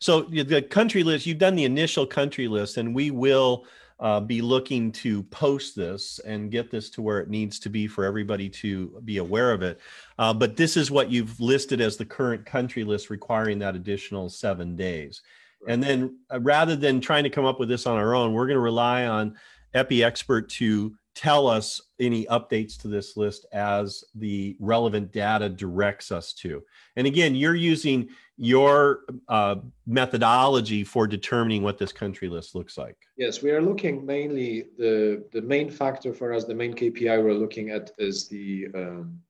[0.00, 3.66] So the country list, you've done the initial country list, and we will
[4.00, 7.86] uh, be looking to post this and get this to where it needs to be
[7.86, 9.80] for everybody to be aware of it.
[10.18, 14.28] Uh, but this is what you've listed as the current country list requiring that additional
[14.28, 15.22] seven days.
[15.62, 15.74] Right.
[15.74, 18.46] And then uh, rather than trying to come up with this on our own, we're
[18.46, 19.36] going to rely on
[19.74, 26.10] Epi Expert to tell us any updates to this list as the relevant data directs
[26.10, 26.62] us to.
[26.96, 28.08] And again, you're using
[28.38, 29.56] your uh,
[29.86, 32.96] methodology for determining what this country list looks like.
[33.16, 37.34] Yes, we are looking mainly the the main factor for us, the main KPI we're
[37.34, 39.20] looking at is the um,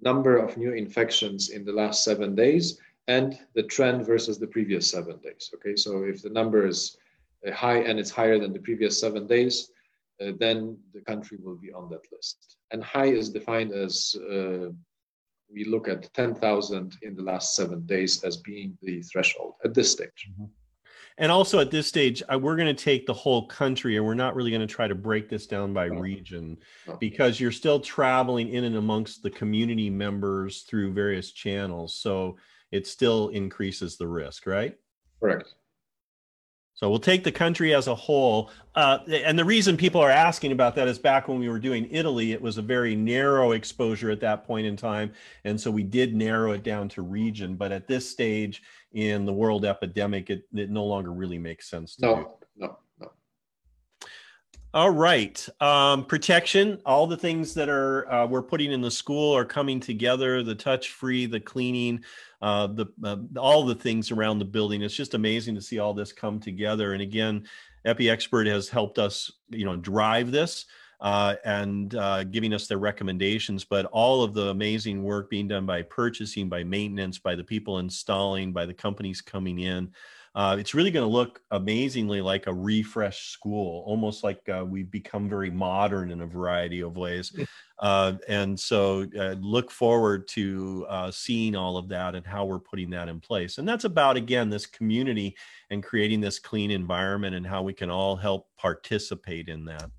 [0.00, 4.90] number of new infections in the last seven days and the trend versus the previous
[4.90, 5.50] seven days.
[5.54, 6.96] Okay, so if the number is
[7.46, 9.70] uh, high and it's higher than the previous seven days,
[10.20, 12.56] uh, then the country will be on that list.
[12.72, 14.68] And high is defined as uh,
[15.52, 19.92] we look at 10,000 in the last seven days as being the threshold at this
[19.92, 20.28] stage.
[20.32, 20.44] Mm-hmm.
[21.18, 24.34] And also at this stage, we're going to take the whole country and we're not
[24.34, 26.00] really going to try to break this down by no.
[26.00, 26.56] region
[26.86, 26.96] no.
[26.96, 31.94] because you're still traveling in and amongst the community members through various channels.
[31.94, 32.38] So
[32.72, 34.76] it still increases the risk, right?
[35.20, 35.54] Correct.
[36.80, 38.50] So we'll take the country as a whole.
[38.74, 41.86] Uh, and the reason people are asking about that is back when we were doing
[41.90, 45.12] Italy, it was a very narrow exposure at that point in time.
[45.44, 47.54] And so we did narrow it down to region.
[47.54, 48.62] But at this stage
[48.94, 52.22] in the world epidemic, it, it no longer really makes sense to no, do.
[52.56, 52.78] No, no.
[54.72, 55.48] All right.
[55.60, 59.80] Um, protection, all the things that are uh, we're putting in the school are coming
[59.80, 62.04] together, the touch free, the cleaning,
[62.40, 64.80] uh, the uh, all the things around the building.
[64.80, 66.92] It's just amazing to see all this come together.
[66.92, 67.48] And again,
[67.84, 70.66] Epi Expert has helped us, you know, drive this
[71.00, 73.64] uh, and uh, giving us their recommendations.
[73.64, 77.80] But all of the amazing work being done by purchasing, by maintenance, by the people
[77.80, 79.90] installing, by the companies coming in.
[80.32, 84.90] Uh, it's really going to look amazingly like a refresh school, almost like uh, we've
[84.90, 87.36] become very modern in a variety of ways.
[87.80, 92.60] Uh, and so uh, look forward to uh, seeing all of that and how we're
[92.60, 93.58] putting that in place.
[93.58, 95.36] And that's about, again, this community
[95.70, 99.90] and creating this clean environment and how we can all help participate in that.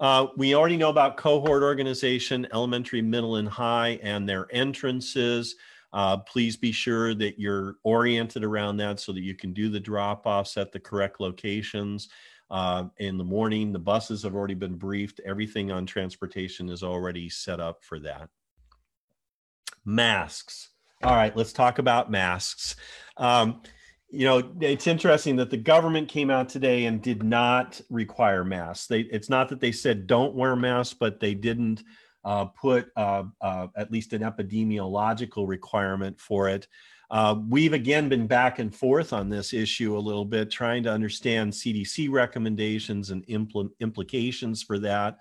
[0.00, 5.54] Uh, we already know about cohort organization, elementary, middle, and high, and their entrances.
[5.96, 9.80] Uh, please be sure that you're oriented around that so that you can do the
[9.80, 12.10] drop offs at the correct locations.
[12.50, 15.22] Uh, in the morning, the buses have already been briefed.
[15.24, 18.28] Everything on transportation is already set up for that.
[19.86, 20.68] Masks.
[21.02, 22.76] All right, let's talk about masks.
[23.16, 23.62] Um,
[24.10, 28.86] you know, it's interesting that the government came out today and did not require masks.
[28.86, 31.82] They, it's not that they said don't wear masks, but they didn't
[32.46, 36.66] put uh, uh, at least an epidemiological requirement for it.
[37.08, 40.90] Uh, we've again been back and forth on this issue a little bit, trying to
[40.90, 45.18] understand CDC recommendations and impl- implications for that.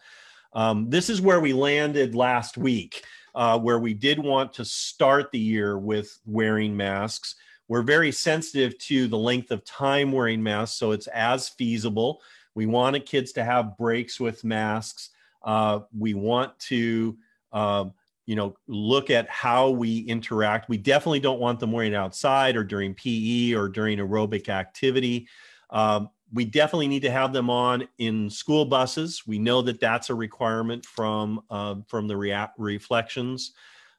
[0.54, 3.04] Um, this is where we landed last week,
[3.36, 7.36] uh, where we did want to start the year with wearing masks.
[7.68, 12.22] We're very sensitive to the length of time wearing masks, so it's as feasible.
[12.56, 15.12] We wanted kids to have breaks with masks.
[15.46, 17.18] Uh, we want to,
[17.54, 17.94] um,
[18.26, 20.68] you know, look at how we interact.
[20.68, 25.28] We definitely don't want them wearing outside or during PE or during aerobic activity.
[25.70, 29.24] Um, we definitely need to have them on in school buses.
[29.28, 33.54] We know that that's a requirement from uh, from the rea- reflections.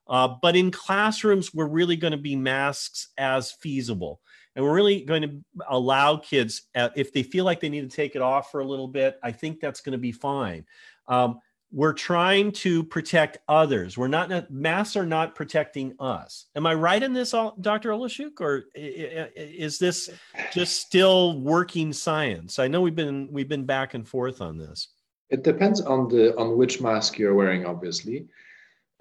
[0.08, 4.20] Uh, but in classrooms, we're really going to be masks as feasible.
[4.54, 7.94] And we're really going to allow kids, uh, if they feel like they need to
[7.94, 10.64] take it off for a little bit, I think that's going to be fine.
[11.08, 11.40] Um,
[11.72, 13.98] we're trying to protect others.
[13.98, 16.46] We're not masks are not protecting us.
[16.54, 17.90] Am I right in this, Dr.
[17.90, 20.08] Oleszczuk, or is this
[20.52, 22.58] just still working science?
[22.58, 24.88] I know we've been we've been back and forth on this.
[25.28, 28.26] It depends on the on which mask you're wearing, obviously.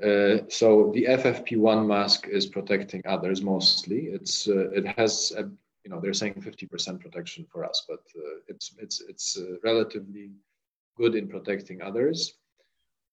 [0.03, 4.08] Uh, so the FFP1 mask is protecting others mostly.
[4.08, 5.43] It's uh, it has a,
[5.84, 10.32] you know they're saying 50% protection for us, but uh, it's it's it's uh, relatively
[10.98, 12.34] good in protecting others.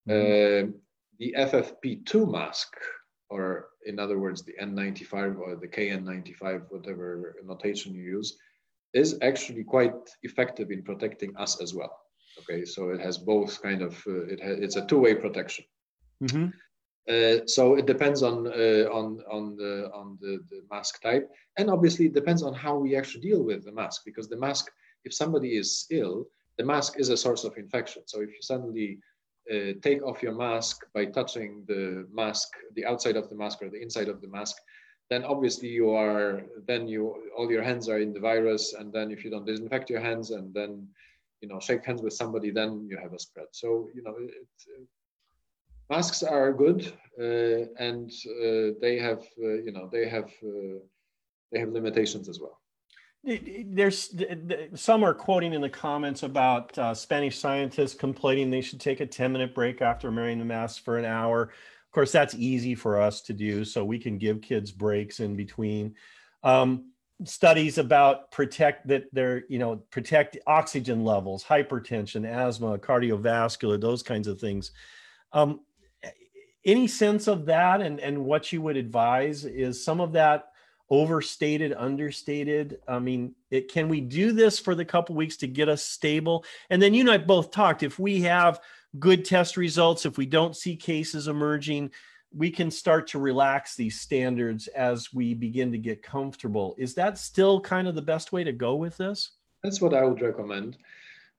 [0.09, 0.71] Mm-hmm.
[0.71, 0.73] Uh,
[1.19, 2.75] the FFP2 mask,
[3.29, 8.37] or in other words, the N95 or the KN95, whatever notation you use,
[8.93, 11.99] is actually quite effective in protecting us as well.
[12.41, 15.65] Okay, so it has both kind of uh, it ha- it's a two-way protection.
[16.23, 16.49] Mm-hmm.
[17.09, 21.69] Uh, so it depends on uh, on on the on the, the mask type, and
[21.69, 24.03] obviously it depends on how we actually deal with the mask.
[24.05, 24.71] Because the mask,
[25.05, 26.27] if somebody is ill,
[26.63, 28.03] the mask is a source of infection.
[28.07, 28.91] So if you suddenly
[29.53, 33.69] uh, take off your mask by touching the mask, the outside of the mask or
[33.69, 34.57] the inside of the mask,
[35.11, 37.03] then obviously you are, then you,
[37.37, 38.75] all your hands are in the virus.
[38.79, 40.87] And then if you don't disinfect your hands and then,
[41.41, 43.49] you know, shake hands with somebody, then you have a spread.
[43.51, 44.87] So, you know, it,
[45.91, 46.81] masks are good
[47.19, 48.09] uh, and
[48.41, 50.79] uh, they have, uh, you know, they have, uh,
[51.51, 52.62] they have limitations as well
[53.25, 54.15] there's
[54.75, 59.07] some are quoting in the comments about uh, Spanish scientists complaining they should take a
[59.07, 61.43] 10 minute break after wearing the mask for an hour.
[61.43, 65.37] Of course, that's easy for us to do, so we can give kids breaks in
[65.37, 65.95] between.
[66.43, 66.91] Um,
[67.25, 74.27] studies about protect that they're you know protect oxygen levels, hypertension, asthma, cardiovascular, those kinds
[74.27, 74.73] of things.
[75.33, 75.61] Um,
[76.65, 80.52] any sense of that and and what you would advise is some of that
[80.93, 82.79] overstated understated.
[82.87, 86.45] I mean it, can we do this for the couple weeks to get us stable?
[86.69, 88.61] And then you and i both talked if we have
[88.99, 91.91] good test results if we don't see cases emerging
[92.35, 96.75] we can start to relax these standards as we begin to get comfortable.
[96.79, 99.33] Is that still kind of the best way to go with this?
[99.63, 100.77] That's what i would recommend.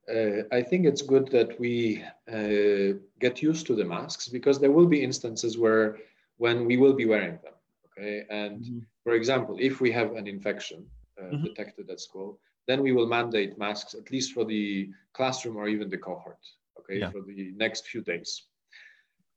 [0.10, 4.72] Uh, I think it's good that we uh, get used to the masks because there
[4.72, 5.98] will be instances where
[6.38, 7.54] when we will be wearing them.
[7.92, 8.80] Okay, and mm-hmm.
[9.04, 10.86] For example, if we have an infection
[11.20, 11.44] uh, mm-hmm.
[11.44, 15.90] detected at school, then we will mandate masks at least for the classroom or even
[15.90, 16.40] the cohort.
[16.80, 17.12] Okay, yeah.
[17.12, 18.44] for the next few days.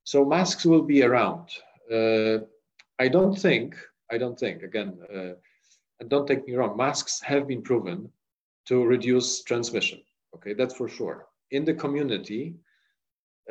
[0.05, 1.49] So masks will be around.
[1.93, 2.39] Uh,
[2.99, 3.77] I don't think.
[4.11, 4.63] I don't think.
[4.63, 5.35] Again, uh,
[6.01, 6.77] and don't take me wrong.
[6.77, 8.11] Masks have been proven
[8.67, 10.01] to reduce transmission
[10.37, 11.27] Okay, that's for sure.
[11.51, 12.55] In the community,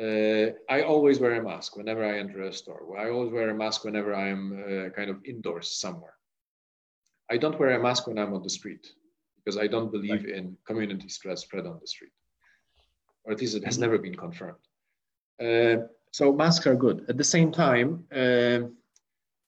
[0.00, 2.98] uh, I always wear a mask whenever I enter a store.
[2.98, 6.14] I always wear a mask whenever I'm uh, kind of indoors somewhere.
[7.30, 8.86] I don't wear a mask when I'm on the street
[9.36, 10.34] because I don't believe right.
[10.34, 12.12] in community stress spread on the street,
[13.24, 13.82] or at least it has mm-hmm.
[13.82, 14.64] never been confirmed.
[15.42, 17.06] Uh, so masks are good.
[17.08, 18.68] At the same time, uh,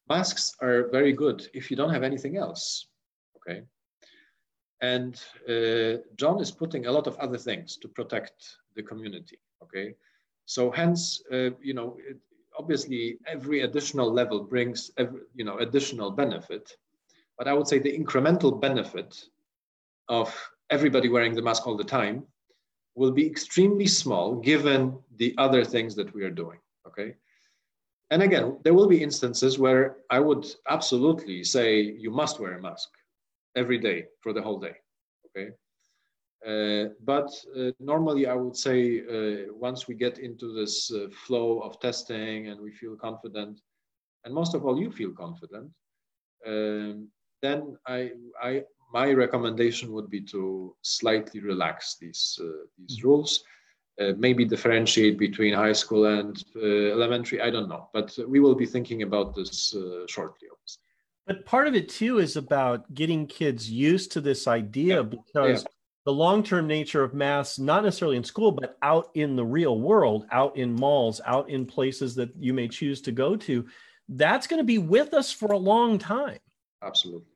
[0.08, 2.86] masks are very good if you don't have anything else.
[3.36, 3.62] Okay,
[4.80, 5.14] and
[5.48, 9.38] uh, John is putting a lot of other things to protect the community.
[9.62, 9.94] Okay,
[10.48, 12.16] so hence, uh, you know, it,
[12.58, 16.74] obviously every additional level brings, every, you know, additional benefit.
[17.36, 19.14] But I would say the incremental benefit
[20.08, 20.34] of
[20.70, 22.26] everybody wearing the mask all the time
[22.94, 26.58] will be extremely small given the other things that we are doing.
[26.86, 27.14] Okay.
[28.10, 32.62] And again, there will be instances where I would absolutely say you must wear a
[32.62, 32.88] mask
[33.54, 34.76] every day for the whole day.
[35.26, 35.50] Okay.
[36.46, 41.60] Uh, but uh, normally, I would say uh, once we get into this uh, flow
[41.60, 43.60] of testing and we feel confident,
[44.24, 45.70] and most of all, you feel confident,
[46.46, 47.08] um,
[47.42, 53.08] then I, I, my recommendation would be to slightly relax these uh, these mm-hmm.
[53.08, 53.44] rules.
[54.00, 57.42] Uh, maybe differentiate between high school and elementary.
[57.42, 59.74] I don't know, but we will be thinking about this
[60.06, 60.46] shortly.
[60.52, 60.82] Obviously.
[61.26, 65.02] But part of it too is about getting kids used to this idea yeah.
[65.02, 65.68] because yeah.
[66.08, 69.78] The long term nature of masks, not necessarily in school, but out in the real
[69.78, 73.66] world, out in malls, out in places that you may choose to go to,
[74.08, 76.38] that's going to be with us for a long time.
[76.82, 77.28] Absolutely.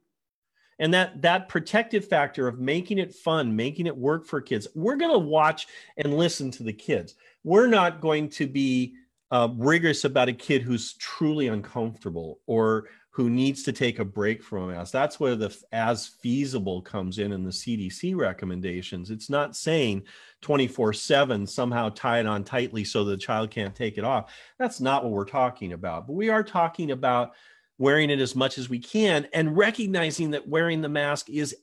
[0.78, 4.96] And that that protective factor of making it fun, making it work for kids, we're
[4.96, 5.66] going to watch
[5.98, 7.14] and listen to the kids.
[7.44, 8.94] We're not going to be
[9.30, 14.42] uh, rigorous about a kid who's truly uncomfortable or who needs to take a break
[14.42, 14.90] from a mask.
[14.90, 19.10] That's where the as feasible comes in in the CDC recommendations.
[19.10, 20.04] It's not saying
[20.40, 24.32] 24 7 somehow tie it on tightly so the child can't take it off.
[24.58, 26.06] That's not what we're talking about.
[26.06, 27.32] But we are talking about
[27.76, 31.54] wearing it as much as we can and recognizing that wearing the mask is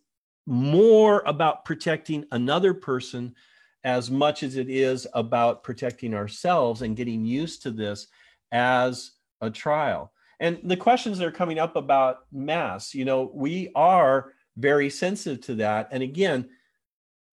[0.45, 3.34] more about protecting another person
[3.84, 8.08] as much as it is about protecting ourselves and getting used to this
[8.52, 13.69] as a trial and the questions that are coming up about mass you know we
[13.75, 15.89] are very sensitive to that.
[15.91, 16.49] And again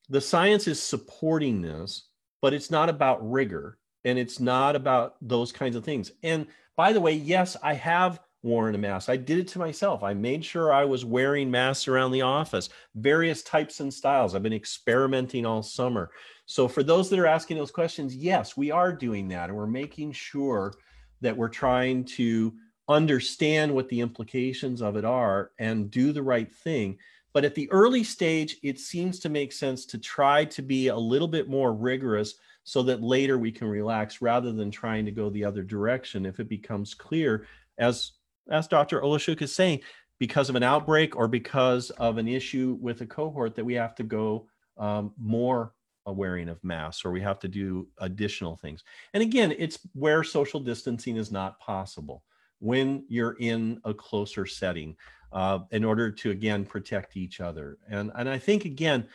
[0.10, 2.10] the science is supporting this
[2.42, 6.12] but it's not about rigor and it's not about those kinds of things.
[6.24, 6.48] And
[6.78, 9.10] by the way yes i have worn a mask.
[9.10, 10.04] I did it to myself.
[10.04, 14.36] I made sure i was wearing masks around the office various types and styles.
[14.36, 16.12] I've been experimenting all summer.
[16.46, 19.50] So for those that are asking those questions yes we are doing that.
[19.50, 20.74] And we're making sure
[21.22, 22.54] that we're trying to
[22.88, 26.98] understand what the implications of it are and do the right thing.
[27.34, 30.98] But at the early stage, it seems to make sense to try to be a
[30.98, 35.30] little bit more rigorous so that later we can relax rather than trying to go
[35.30, 37.46] the other direction if it becomes clear,
[37.78, 38.14] as,
[38.50, 39.02] as Dr.
[39.02, 39.82] Oleszczuk is saying,
[40.18, 43.96] because of an outbreak or because of an issue with a cohort that we have
[43.96, 45.74] to go um, more
[46.08, 48.84] wearing of masks or we have to do additional things.
[49.14, 52.24] And again, it's where social distancing is not possible
[52.60, 54.96] when you're in a closer setting
[55.32, 57.78] uh, in order to again protect each other.
[57.90, 59.08] And and i think again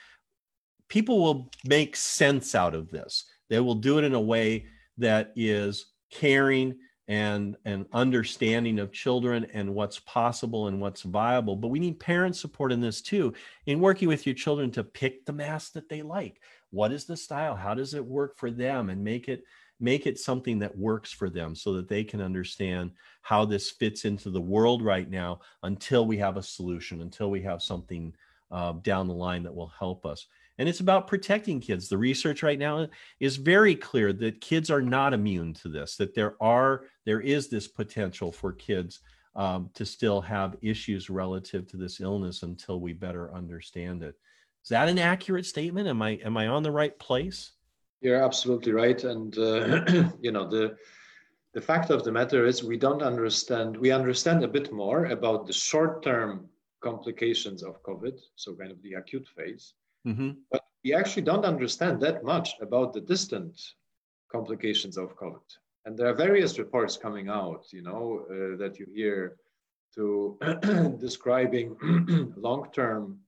[0.90, 3.24] people will make sense out of this.
[3.48, 4.66] They will do it in a way
[4.98, 6.76] that is caring
[7.08, 11.56] and and understanding of children and what's possible and what's viable.
[11.56, 13.32] But we need parent support in this too
[13.66, 16.40] in working with your children to pick the mask that they like.
[16.70, 17.56] What is the style?
[17.56, 18.90] How does it work for them?
[18.90, 19.42] And make it
[19.80, 24.04] make it something that works for them so that they can understand how this fits
[24.04, 28.14] into the world right now until we have a solution until we have something
[28.50, 30.26] uh, down the line that will help us.
[30.58, 31.88] And it's about protecting kids.
[31.88, 32.86] The research right now
[33.18, 35.96] is very clear that kids are not immune to this.
[35.96, 39.00] That there are there is this potential for kids
[39.34, 44.16] um, to still have issues relative to this illness until we better understand it.
[44.62, 45.88] Is that an accurate statement?
[45.88, 47.52] Am I am I on the right place?
[48.00, 49.84] You're absolutely right, and uh,
[50.20, 50.76] you know the
[51.52, 53.76] the fact of the matter is we don't understand.
[53.76, 56.48] We understand a bit more about the short-term
[56.82, 59.74] complications of COVID, so kind of the acute phase,
[60.06, 60.30] mm-hmm.
[60.50, 63.60] but we actually don't understand that much about the distant
[64.32, 65.42] complications of COVID.
[65.84, 69.36] And there are various reports coming out, you know, uh, that you hear
[69.94, 70.38] to
[71.00, 71.76] describing
[72.36, 73.18] long-term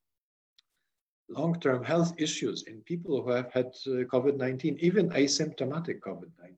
[1.29, 6.57] long-term health issues in people who have had uh, COVID-19, even asymptomatic COVID-19.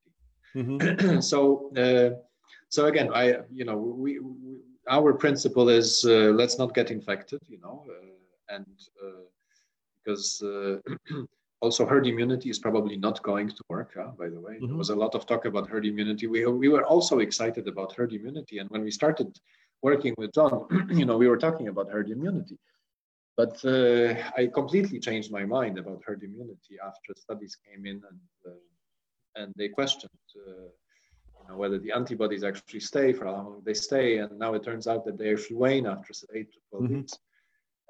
[0.57, 1.21] Mm-hmm.
[1.31, 2.11] so, uh,
[2.69, 4.59] so again, I, you know, we, we
[4.89, 8.67] our principle is uh, let's not get infected, you know, uh, and
[9.03, 9.25] uh,
[10.05, 10.77] because uh,
[11.61, 13.93] also herd immunity is probably not going to work.
[13.97, 14.67] Huh, by the way, mm-hmm.
[14.67, 16.27] there was a lot of talk about herd immunity.
[16.27, 19.39] We we were also excited about herd immunity, and when we started
[19.83, 22.59] working with John, you know, we were talking about herd immunity.
[23.37, 28.21] But uh, I completely changed my mind about herd immunity after studies came in and
[28.47, 28.61] uh,
[29.37, 30.69] and they questioned uh,
[31.45, 34.63] you know, whether the antibodies actually stay for how long they stay, and now it
[34.63, 36.95] turns out that they actually wane after eight to 12 mm-hmm.
[36.97, 37.19] weeks.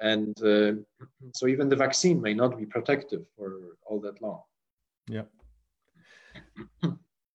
[0.01, 0.72] And uh,
[1.34, 4.40] so even the vaccine may not be protective for all that long.
[5.09, 5.22] Yeah.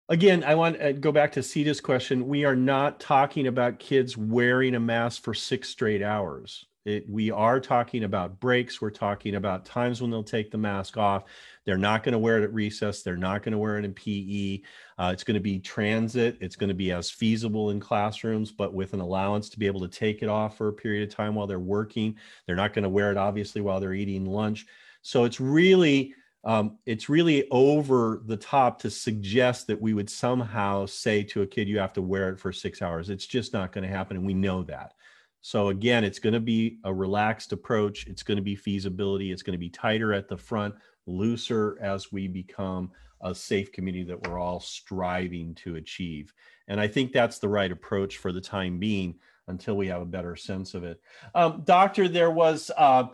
[0.09, 2.27] Again, I want to go back to Sita's question.
[2.27, 6.65] We are not talking about kids wearing a mask for six straight hours.
[6.89, 8.81] It, we are talking about breaks.
[8.81, 11.25] We're talking about times when they'll take the mask off.
[11.65, 13.03] They're not going to wear it at recess.
[13.03, 14.61] They're not going to wear it in PE.
[14.97, 16.37] Uh, it's going to be transit.
[16.41, 19.81] It's going to be as feasible in classrooms, but with an allowance to be able
[19.81, 22.15] to take it off for a period of time while they're working.
[22.47, 24.65] They're not going to wear it obviously while they're eating lunch.
[25.03, 30.85] So it's really um, it's really over the top to suggest that we would somehow
[30.85, 33.09] say to a kid you have to wear it for six hours.
[33.09, 34.93] It's just not going to happen, and we know that.
[35.41, 38.07] So again, it's going to be a relaxed approach.
[38.07, 39.31] It's going to be feasibility.
[39.31, 40.75] It's going to be tighter at the front,
[41.05, 46.33] looser as we become a safe community that we're all striving to achieve.
[46.67, 49.15] And I think that's the right approach for the time being
[49.47, 51.01] until we have a better sense of it.
[51.35, 53.07] Um, doctor, there was uh,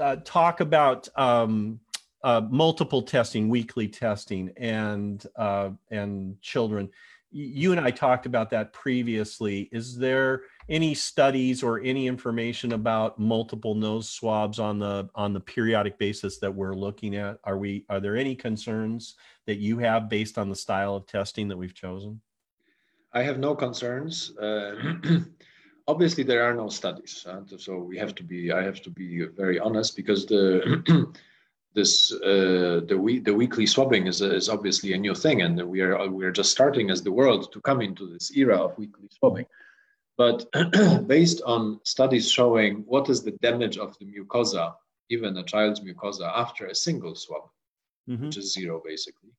[0.00, 1.80] uh, talk about um,
[2.22, 6.90] uh, multiple testing, weekly testing, and uh, and children.
[7.30, 9.68] You and I talked about that previously.
[9.72, 15.40] Is there any studies or any information about multiple nose swabs on the on the
[15.40, 17.38] periodic basis that we're looking at?
[17.44, 19.16] Are we are there any concerns
[19.46, 22.20] that you have based on the style of testing that we've chosen?
[23.12, 24.36] I have no concerns.
[24.36, 24.74] Uh,
[25.88, 29.58] obviously there are no studies so we have to be i have to be very
[29.58, 30.44] honest because the
[31.74, 35.80] this uh, the we, the weekly swabbing is, is obviously a new thing and we
[35.80, 39.08] are we are just starting as the world to come into this era of weekly
[39.18, 39.46] swabbing
[40.18, 40.44] but
[41.06, 44.74] based on studies showing what is the damage of the mucosa,
[45.08, 47.44] even a child's mucosa, after a single swab,
[48.10, 48.26] mm-hmm.
[48.26, 49.30] which is zero basically,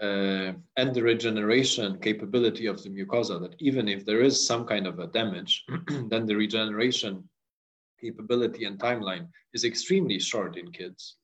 [0.00, 4.86] uh, and the regeneration capability of the mucosa, that even if there is some kind
[4.86, 5.64] of a damage,
[6.08, 7.28] then the regeneration
[8.00, 11.16] capability and timeline is extremely short in kids.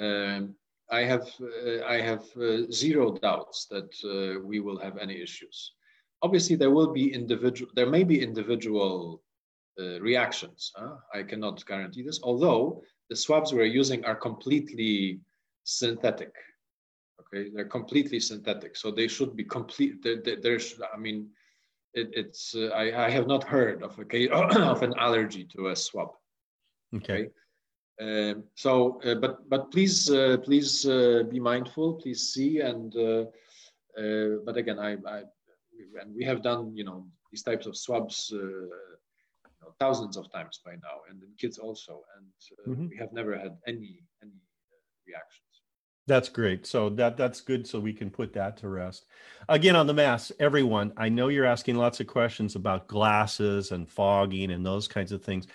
[0.00, 0.56] Um,
[0.90, 5.72] I have uh, I have uh, zero doubts that uh, we will have any issues
[6.22, 9.22] obviously there will be individual there may be individual
[9.80, 10.96] uh, reactions huh?
[11.14, 15.20] i cannot guarantee this although the swabs we're using are completely
[15.64, 16.34] synthetic
[17.20, 19.94] okay they're completely synthetic so they should be complete
[20.42, 21.28] there's i mean
[21.94, 24.28] it, it's uh, I, I have not heard of a
[24.72, 26.10] of an allergy to a swab
[26.96, 27.30] okay, okay?
[28.00, 33.24] Um, so uh, but but please uh, please uh, be mindful please see and uh,
[34.44, 35.22] but again I, I
[36.00, 40.30] and we have done you know these types of swabs uh, you know, thousands of
[40.32, 42.26] times by now, and in kids also, and
[42.66, 42.88] uh, mm-hmm.
[42.88, 45.52] we have never had any any uh, reactions.
[46.06, 46.66] That's great.
[46.66, 47.66] So that that's good.
[47.66, 49.06] So we can put that to rest.
[49.48, 50.92] Again, on the mask, everyone.
[50.96, 55.22] I know you're asking lots of questions about glasses and fogging and those kinds of
[55.22, 55.46] things.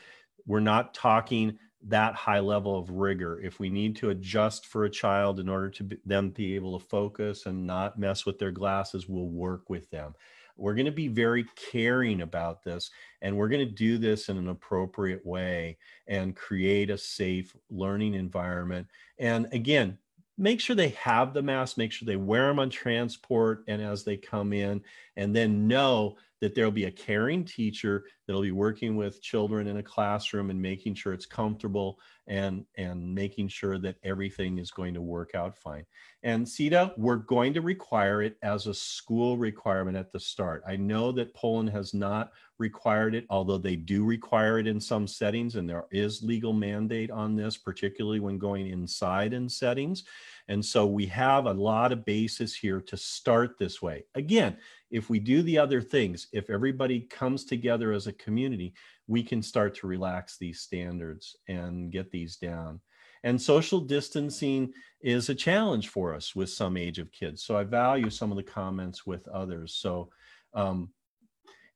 [0.45, 3.39] We're not talking that high level of rigor.
[3.41, 6.79] If we need to adjust for a child in order to be, them be able
[6.79, 10.15] to focus and not mess with their glasses, we'll work with them.
[10.57, 12.89] We're going to be very caring about this,
[13.21, 15.77] and we're going to do this in an appropriate way
[16.07, 18.87] and create a safe learning environment.
[19.19, 19.99] And again,
[20.37, 24.03] make sure they have the mask, make sure they wear them on transport and as
[24.03, 24.81] they come in,
[25.15, 29.77] and then know that there'll be a caring teacher that'll be working with children in
[29.77, 34.93] a classroom and making sure it's comfortable and and making sure that everything is going
[34.93, 35.85] to work out fine.
[36.23, 40.63] And Sita, we're going to require it as a school requirement at the start.
[40.67, 45.07] I know that Poland has not required it, although they do require it in some
[45.07, 50.03] settings, and there is legal mandate on this, particularly when going inside in settings.
[50.49, 54.05] And so we have a lot of basis here to start this way.
[54.15, 54.57] Again,
[54.89, 58.73] if we do the other things, if everybody comes together as a community,
[59.07, 62.79] we can start to relax these standards and get these down.
[63.23, 64.71] And social distancing
[65.01, 67.43] is a challenge for us with some age of kids.
[67.43, 69.73] So I value some of the comments with others.
[69.73, 70.09] So,
[70.53, 70.89] um,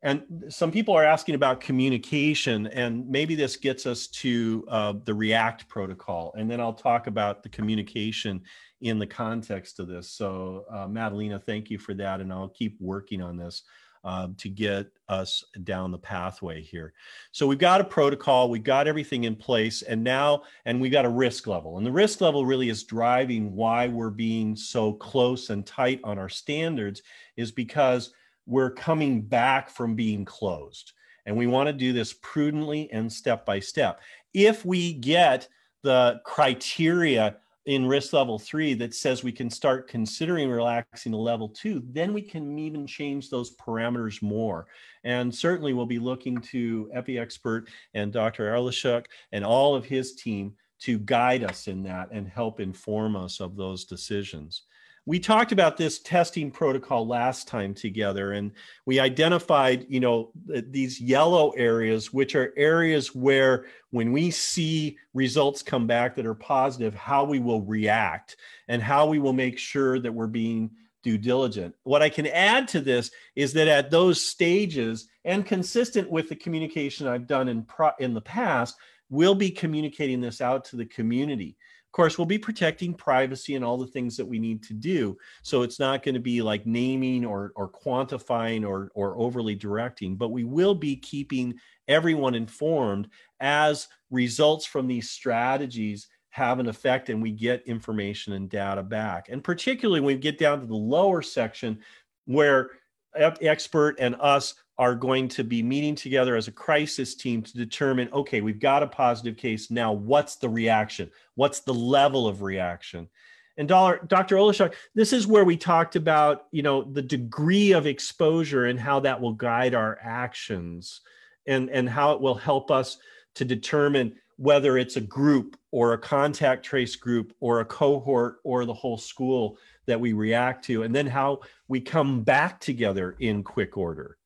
[0.03, 5.13] and some people are asking about communication, and maybe this gets us to uh, the
[5.13, 6.33] React protocol.
[6.35, 8.41] And then I'll talk about the communication
[8.81, 10.09] in the context of this.
[10.09, 12.19] So, uh, Madalena, thank you for that.
[12.19, 13.61] And I'll keep working on this
[14.03, 16.93] um, to get us down the pathway here.
[17.31, 21.05] So, we've got a protocol, we've got everything in place, and now, and we've got
[21.05, 21.77] a risk level.
[21.77, 26.17] And the risk level really is driving why we're being so close and tight on
[26.17, 27.03] our standards,
[27.37, 28.15] is because
[28.45, 30.93] we're coming back from being closed.
[31.25, 34.01] And we want to do this prudently and step by step.
[34.33, 35.47] If we get
[35.83, 41.49] the criteria in risk level three that says we can start considering relaxing to level
[41.49, 44.65] two, then we can even change those parameters more.
[45.03, 48.51] And certainly we'll be looking to EpiExpert and Dr.
[48.51, 53.39] Oleszczuk and all of his team to guide us in that and help inform us
[53.39, 54.63] of those decisions
[55.05, 58.51] we talked about this testing protocol last time together and
[58.85, 65.63] we identified you know these yellow areas which are areas where when we see results
[65.63, 68.37] come back that are positive how we will react
[68.67, 70.69] and how we will make sure that we're being
[71.03, 71.73] due diligent.
[71.83, 76.35] What i can add to this is that at those stages and consistent with the
[76.35, 78.75] communication i've done in pro- in the past
[79.09, 81.57] we'll be communicating this out to the community
[81.91, 85.17] of course, we'll be protecting privacy and all the things that we need to do.
[85.43, 90.15] So it's not going to be like naming or, or quantifying or, or overly directing,
[90.15, 91.53] but we will be keeping
[91.89, 93.09] everyone informed
[93.41, 99.27] as results from these strategies have an effect and we get information and data back.
[99.27, 101.77] And particularly when we get down to the lower section
[102.23, 102.69] where
[103.15, 108.09] expert and us are going to be meeting together as a crisis team to determine
[108.13, 111.09] okay we've got a positive case now what's the reaction?
[111.35, 113.09] What's the level of reaction?
[113.57, 118.65] And dr Oleszczuk, this is where we talked about you know the degree of exposure
[118.65, 121.01] and how that will guide our actions
[121.45, 122.97] and and how it will help us
[123.35, 128.65] to determine whether it's a group or a contact trace group or a cohort or
[128.65, 133.43] the whole school that we react to and then how we come back together in
[133.43, 134.17] quick order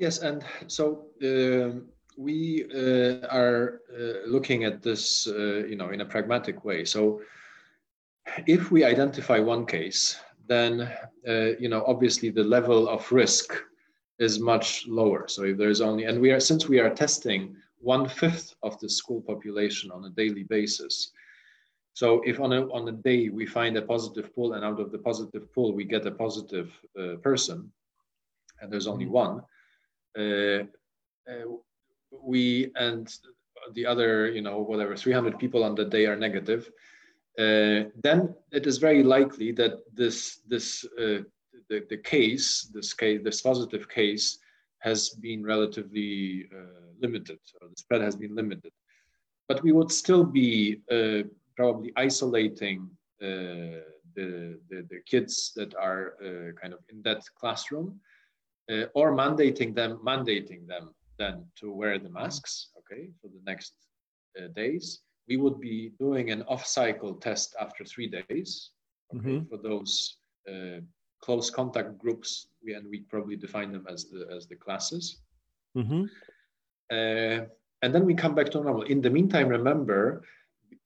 [0.00, 1.78] yes and so uh,
[2.16, 7.20] we uh, are uh, looking at this uh, you know in a pragmatic way so
[8.46, 10.16] if we identify one case
[10.48, 10.90] then
[11.28, 13.62] uh, you know obviously the level of risk
[14.18, 18.08] is much lower so if there's only and we are since we are testing one
[18.08, 21.12] fifth of the school population on a daily basis
[21.92, 24.90] so if on a, on a day we find a positive pool and out of
[24.92, 27.70] the positive pool we get a positive uh, person,
[28.60, 29.24] and there's only mm-hmm.
[29.24, 29.42] one,
[32.22, 33.12] we and
[33.74, 36.70] the other, you know, whatever, 300 people on the day are negative,
[37.38, 41.22] uh, then it is very likely that this this uh,
[41.68, 44.38] the, the case, this case, this positive case
[44.80, 48.72] has been relatively uh, limited, or the spread has been limited.
[49.48, 50.80] But we would still be
[51.56, 52.88] probably isolating
[53.22, 53.84] uh,
[54.16, 58.00] the, the, the, kids that are uh, kind of in that classroom
[58.70, 63.74] uh, or mandating them mandating them then to wear the masks okay for the next
[64.54, 68.70] days we would be doing an off-cycle test after three days
[69.14, 69.48] okay, mm-hmm.
[69.48, 70.16] for those
[70.48, 70.80] uh,
[71.20, 75.20] close contact groups we, and we probably define them as the as the classes
[75.76, 76.04] mm-hmm.
[76.90, 77.44] uh,
[77.82, 80.22] and then we come back to normal in the meantime remember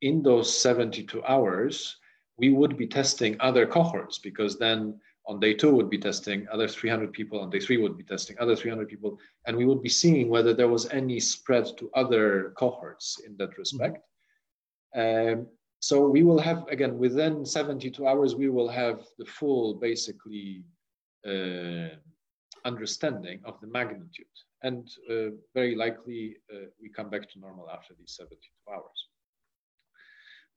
[0.04, 1.96] in those 72 hours,
[2.36, 6.68] we would be testing other cohorts because then on day two would be testing other
[6.68, 9.88] 300 people, on day three would be testing other 300 people, and we would be
[9.88, 13.98] seeing whether there was any spread to other cohorts in that respect.
[14.96, 15.40] Mm-hmm.
[15.40, 15.46] Um,
[15.80, 20.62] so we will have, again, within 72 hours, we will have the full, basically,
[21.26, 21.96] uh,
[22.64, 24.26] understanding of the magnitude.
[24.62, 28.40] And uh, very likely, uh, we come back to normal after these 72
[28.72, 29.08] hours.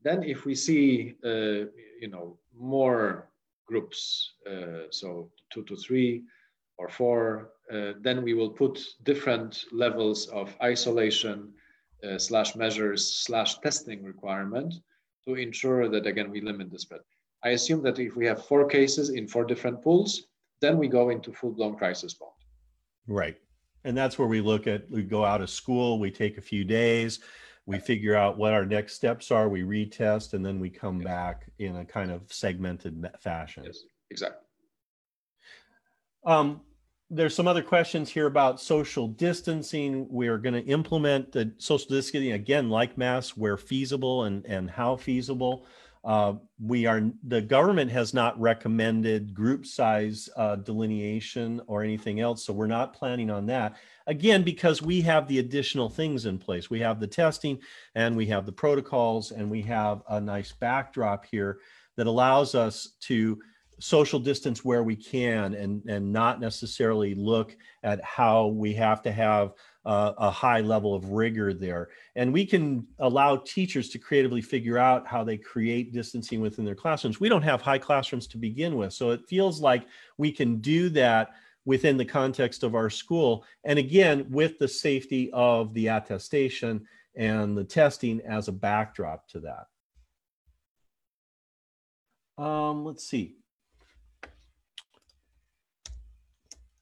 [0.02, 1.68] Then if we see, uh,
[2.00, 3.30] you know, more
[3.68, 6.24] groups, uh, so two to three
[6.78, 11.52] or four uh, then we will put different levels of isolation
[12.04, 14.74] uh, slash measures slash testing requirement
[15.28, 17.02] to ensure that again we limit the spread.
[17.44, 20.24] I assume that if we have four cases in four different pools,
[20.62, 22.30] then we go into full-blown crisis mode.
[23.08, 23.38] Right.
[23.84, 26.64] And that's where we look at we go out of school, we take a few
[26.64, 27.20] days,
[27.68, 31.06] we figure out what our next steps are, we retest, and then we come yes.
[31.06, 33.64] back in a kind of segmented fashion.
[33.66, 34.48] Yes, exactly.
[36.26, 36.62] Um,
[37.10, 40.08] there's some other questions here about social distancing.
[40.10, 44.96] We're going to implement the social distancing again, like masks, where feasible and, and how
[44.96, 45.66] feasible.
[46.04, 52.46] Uh, we are the government has not recommended group size uh, delineation or anything else,
[52.46, 53.76] so we're not planning on that.
[54.08, 56.70] Again, because we have the additional things in place.
[56.70, 57.60] We have the testing,
[57.96, 61.60] and we have the protocols, and we have a nice backdrop here
[61.98, 63.40] that allows us to
[63.80, 69.12] social distance where we can and and not necessarily look at how we have to
[69.12, 69.54] have
[69.88, 71.88] uh, a high level of rigor there.
[72.18, 76.76] And we can allow teachers to creatively figure out how they create distancing within their
[76.76, 77.22] classrooms.
[77.22, 78.92] We don't have high classrooms to begin with.
[78.92, 79.88] So it feels like
[80.18, 81.30] we can do that
[81.64, 83.46] within the context of our school.
[83.64, 86.86] And again with the safety of the attestation
[87.16, 89.68] and the testing as a backdrop to that.
[92.44, 93.38] Um, let's see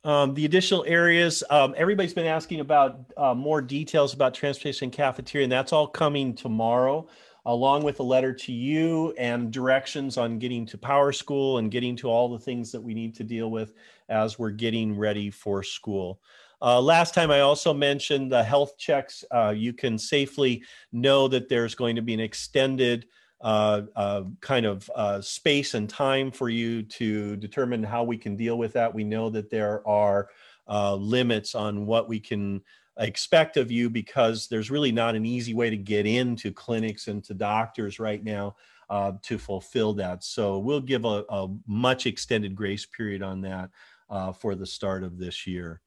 [0.05, 5.45] Um, the additional areas, um, everybody's been asking about uh, more details about transportation cafeteria,
[5.45, 7.07] and that's all coming tomorrow,
[7.47, 12.07] along with a letter to you and directions on getting to PowerSchool and getting to
[12.07, 13.73] all the things that we need to deal with
[14.07, 16.21] as we're getting ready for school.
[16.61, 19.25] Uh, last time I also mentioned the health checks.
[19.31, 23.07] Uh, you can safely know that there's going to be an extended
[23.41, 28.35] uh, uh, kind of uh, space and time for you to determine how we can
[28.35, 28.93] deal with that.
[28.93, 30.29] We know that there are
[30.67, 32.61] uh, limits on what we can
[32.97, 37.23] expect of you because there's really not an easy way to get into clinics and
[37.25, 38.55] to doctors right now
[38.89, 40.23] uh, to fulfill that.
[40.23, 43.69] So we'll give a, a much extended grace period on that
[44.09, 45.81] uh, for the start of this year.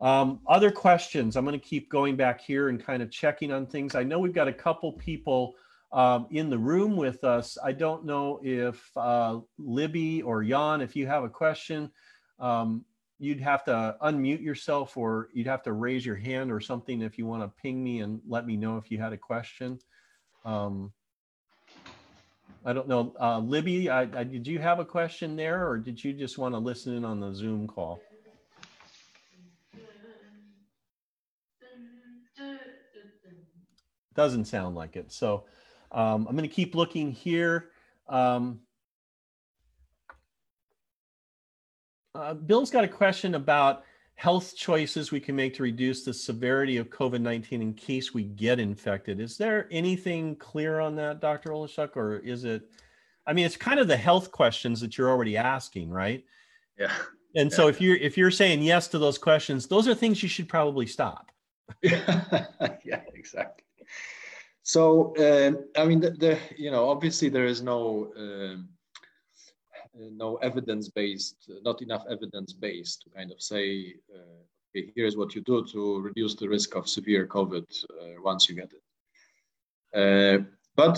[0.00, 1.36] Um, other questions?
[1.36, 3.94] I'm going to keep going back here and kind of checking on things.
[3.94, 5.54] I know we've got a couple people
[5.92, 7.56] um, in the room with us.
[7.62, 11.90] I don't know if uh, Libby or Jan, if you have a question,
[12.38, 12.84] um,
[13.18, 17.18] you'd have to unmute yourself or you'd have to raise your hand or something if
[17.18, 19.78] you want to ping me and let me know if you had a question.
[20.44, 20.92] Um,
[22.64, 23.14] I don't know.
[23.18, 26.54] Uh, Libby, I, I, did you have a question there or did you just want
[26.54, 28.00] to listen in on the Zoom call?
[34.14, 35.12] Doesn't sound like it.
[35.12, 35.44] So
[35.92, 37.70] um, I'm going to keep looking here.
[38.08, 38.60] Um,
[42.14, 43.84] uh, Bill's got a question about
[44.14, 48.24] health choices we can make to reduce the severity of COVID 19 in case we
[48.24, 49.20] get infected.
[49.20, 51.50] Is there anything clear on that, Dr.
[51.50, 52.62] Oleszczuk, or is it?
[53.26, 56.24] I mean, it's kind of the health questions that you're already asking, right?
[56.78, 56.92] Yeah.
[57.36, 57.56] And yeah.
[57.56, 60.48] so if you're if you're saying yes to those questions, those are things you should
[60.48, 61.30] probably stop.
[61.82, 63.64] yeah, exactly.
[64.68, 68.68] So uh, I mean, the, the, you know, obviously there is no um,
[69.94, 75.34] no evidence based, not enough evidence based to kind of say, uh, okay, here's what
[75.34, 78.84] you do to reduce the risk of severe COVID uh, once you get it.
[80.00, 80.44] Uh,
[80.76, 80.96] but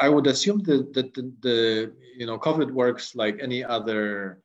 [0.00, 4.40] I would assume that, that the, the, you know COVID works like any other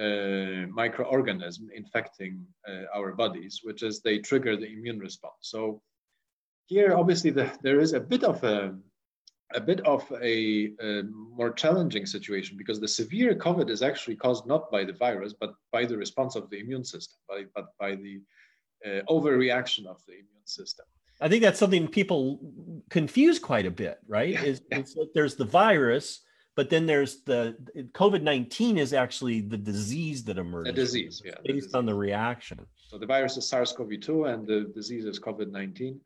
[0.00, 5.42] uh, microorganism infecting uh, our bodies, which is they trigger the immune response.
[5.42, 5.80] So
[6.70, 8.74] here, obviously, the, there is a bit of a
[9.52, 14.46] a bit of a, a, more challenging situation because the severe COVID is actually caused
[14.46, 17.96] not by the virus, but by the response of the immune system, by, but by
[17.96, 18.20] the
[18.86, 20.86] uh, overreaction of the immune system.
[21.20, 22.38] I think that's something people
[22.90, 24.34] confuse quite a bit, right?
[24.34, 24.82] Yeah, is, yeah.
[25.16, 26.20] there's the virus,
[26.54, 27.56] but then there's the
[27.92, 30.72] COVID 19 is actually the disease that emerges.
[30.72, 31.32] The disease, yeah.
[31.44, 31.74] Based disease.
[31.74, 32.64] on the reaction.
[32.86, 36.00] So the virus is SARS CoV 2 and the disease is COVID 19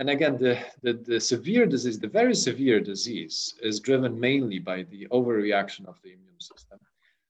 [0.00, 4.84] and again, the, the, the, severe disease, the very severe disease, is driven mainly by
[4.84, 6.78] the overreaction of the immune system.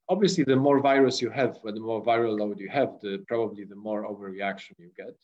[0.09, 3.75] Obviously, the more virus you have, the more viral load you have, the probably the
[3.75, 5.17] more overreaction you get.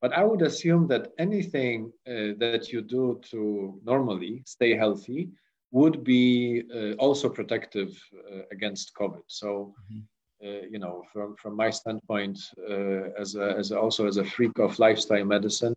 [0.00, 5.28] But I would assume that anything uh, that you do to normally stay healthy
[5.72, 7.90] would be uh, also protective
[8.32, 9.24] uh, against COVID.
[9.26, 9.74] So.
[9.92, 10.00] Mm-hmm.
[10.44, 12.38] Uh, you know, from, from my standpoint,
[12.70, 15.74] uh, as, a, as a, also as a freak of lifestyle medicine,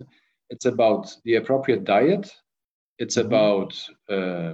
[0.51, 2.31] it's about the appropriate diet.
[2.99, 3.27] It's mm-hmm.
[3.27, 4.53] about uh,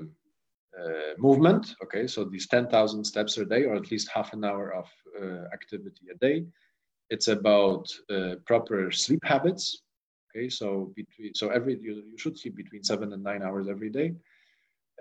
[0.82, 1.76] uh, movement.
[1.84, 4.88] Okay, so these 10,000 steps a day, or at least half an hour of
[5.22, 6.46] uh, activity a day.
[7.10, 9.82] It's about uh, proper sleep habits.
[10.30, 13.90] Okay, so between so every you, you should sleep between seven and nine hours every
[13.90, 14.14] day.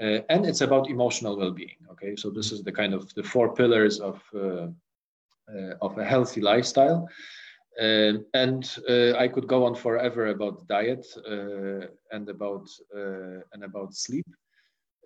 [0.00, 3.54] Uh, and it's about emotional well-being okay so this is the kind of the four
[3.54, 4.20] pillars of
[5.80, 7.08] of a healthy lifestyle.
[7.78, 12.66] Um, and uh, I could go on forever about diet uh, and about
[12.96, 14.26] uh, and about sleep,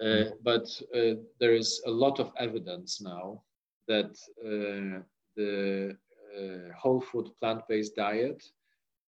[0.01, 3.43] uh, but uh, there is a lot of evidence now
[3.89, 5.03] that uh,
[5.37, 5.97] the
[6.81, 8.41] whole food plant-based diet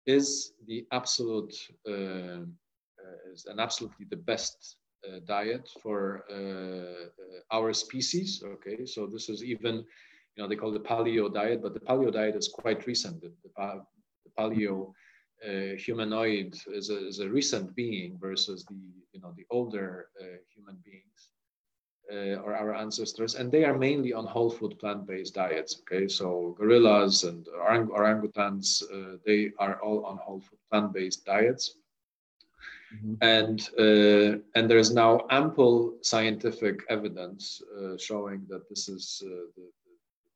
[0.06, 1.54] is the absolute
[3.32, 4.76] is an absolutely the best
[5.24, 6.24] diet for
[7.52, 8.42] our species.
[8.44, 9.84] Okay, so this is even
[10.36, 13.20] you know, they call it the paleo diet, but the paleo diet is quite recent.
[13.20, 13.82] The, the,
[14.24, 14.92] the paleo
[15.46, 18.76] uh, humanoid is a, is a, recent being versus the,
[19.12, 21.30] you know, the older uh, human beings
[22.12, 25.80] uh, or our ancestors, and they are mainly on whole food plant-based diets.
[25.80, 31.74] Okay, so gorillas and orang orangutans, uh, they are all on whole food plant-based diets.
[32.94, 33.14] Mm-hmm.
[33.22, 39.28] And uh, and there is now ample scientific evidence uh, showing that this is uh,
[39.56, 39.64] the,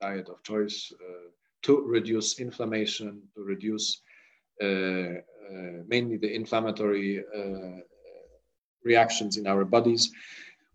[0.01, 1.29] diet of choice uh,
[1.63, 4.03] to reduce inflammation, to reduce
[4.63, 7.23] uh, uh, mainly the inflammatory
[8.85, 10.13] reactions in our bodies,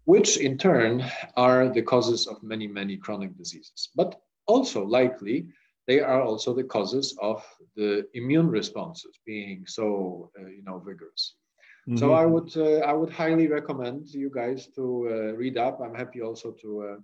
[0.06, 1.04] which in turn
[1.38, 3.90] are the causes of many, many chronic diseases.
[3.96, 5.48] But also likely,
[5.88, 7.44] they are also the causes of
[7.76, 11.36] the immune responses being so, uh, you know, vigorous.
[11.88, 11.98] Mm-hmm.
[11.98, 15.80] So I would, uh, I would highly recommend you guys to uh, read up.
[15.82, 16.98] I'm happy also to uh,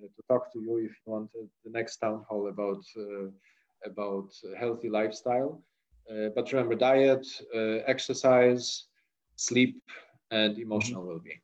[0.00, 3.28] to talk to you if you want uh, the next town hall about uh,
[3.84, 5.62] about healthy lifestyle.
[6.34, 7.26] but remember, diet,
[7.86, 8.86] exercise,
[9.36, 9.82] sleep,
[10.30, 11.08] and emotional mm-hmm.
[11.08, 11.40] well-being.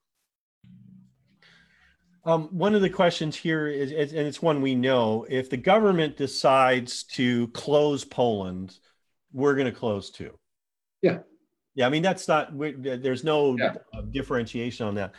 [2.25, 6.17] Um, one of the questions here is, and it's one we know, if the government
[6.17, 8.79] decides to close Poland,
[9.33, 10.39] we're going to close too.
[11.01, 11.21] Yeah.
[11.75, 11.87] Yeah.
[11.87, 13.75] I mean, that's not, there's no yeah.
[14.11, 15.15] differentiation on that.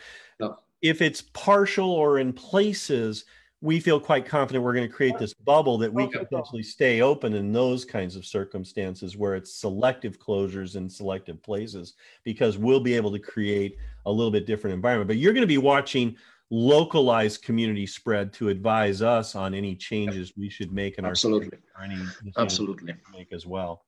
[0.82, 3.24] If it's partial or in places,
[3.62, 7.00] we feel quite confident we're going to create this bubble that we can potentially stay
[7.00, 11.94] open in those kinds of circumstances where it's selective closures in selective places
[12.24, 13.76] because we'll be able to create
[14.06, 15.06] a little bit different environment.
[15.06, 16.16] But you're going to be watching
[16.50, 21.58] localized community spread to advise us on any changes we should make in absolutely.
[21.76, 21.96] our any
[22.36, 23.84] absolutely make as well.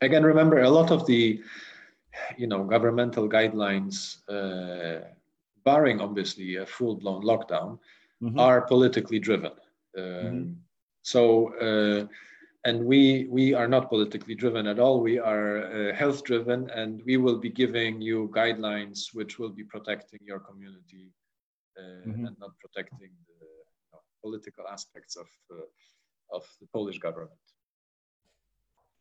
[0.00, 1.42] Again, remember a lot of the
[2.38, 4.18] you know governmental guidelines.
[4.28, 5.04] Uh,
[5.66, 7.78] barring obviously a full-blown lockdown,
[8.22, 8.38] mm-hmm.
[8.38, 9.52] are politically driven.
[9.98, 10.52] Um, mm-hmm.
[11.02, 11.22] So,
[11.66, 12.06] uh,
[12.68, 13.00] and we
[13.38, 14.96] we are not politically driven at all.
[15.00, 19.64] We are uh, health driven, and we will be giving you guidelines which will be
[19.74, 21.06] protecting your community
[21.78, 22.26] uh, mm-hmm.
[22.26, 23.46] and not protecting the
[23.82, 27.45] you know, political aspects of uh, of the Polish government.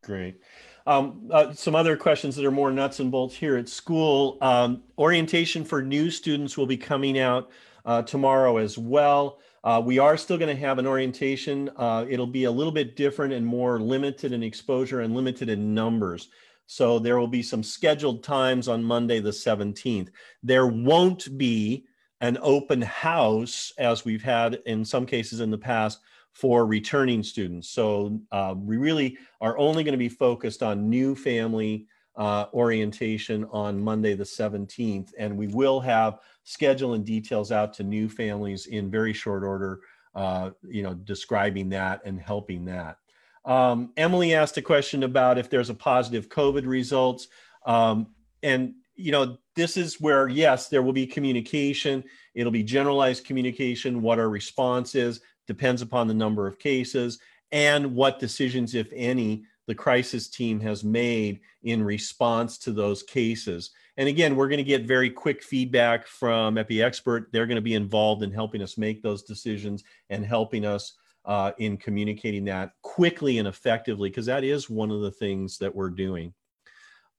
[0.06, 0.40] Great.
[0.86, 4.38] Um, uh, some other questions that are more nuts and bolts here at school.
[4.40, 7.50] Um, orientation for new students will be coming out
[7.86, 9.40] uh, tomorrow as well.
[9.64, 11.72] Uh, we are still going to have an orientation.
[11.76, 15.74] Uh, it'll be a little bit different and more limited in exposure and limited in
[15.74, 16.30] numbers.
[16.68, 20.10] So there will be some scheduled times on Monday, the 17th.
[20.44, 21.86] There won't be
[22.22, 26.00] an open house as we've had in some cases in the past
[26.36, 27.70] for returning students.
[27.70, 31.88] So uh, we really are only going to be focused on new family
[32.18, 37.84] uh, orientation on Monday the 17th, and we will have schedule and details out to
[37.84, 39.80] new families in very short order,
[40.14, 42.98] uh, you know, describing that and helping that.
[43.46, 47.30] Um, Emily asked a question about if there's a positive COVID results.
[47.66, 48.08] Um,
[48.44, 52.04] and, you know, this is where, yes, there will be communication.
[52.34, 57.20] It'll be generalized communication, what our response is depends upon the number of cases
[57.52, 63.72] and what decisions, if any, the crisis team has made in response to those cases.
[63.98, 67.28] And again, we're going to get very quick feedback from EpiExpert.
[67.32, 70.94] They're going to be involved in helping us make those decisions and helping us
[71.24, 75.74] uh, in communicating that quickly and effectively, because that is one of the things that
[75.74, 76.34] we're doing.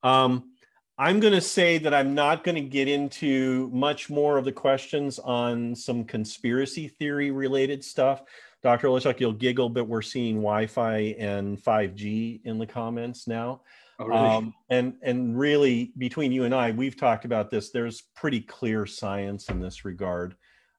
[0.03, 0.53] Um,
[0.99, 4.53] I'm going to say that I'm not going to get into much more of the
[4.53, 8.23] questions on some conspiracy theory related stuff.
[8.63, 8.89] Dr.
[8.89, 13.61] Oleszczuk, you'll giggle, but we're seeing Wi-Fi and 5G in the comments now.
[13.99, 14.19] Oh, really?
[14.19, 17.71] um, and and really, between you and I, we've talked about this.
[17.71, 20.37] There's pretty clear science in this regard,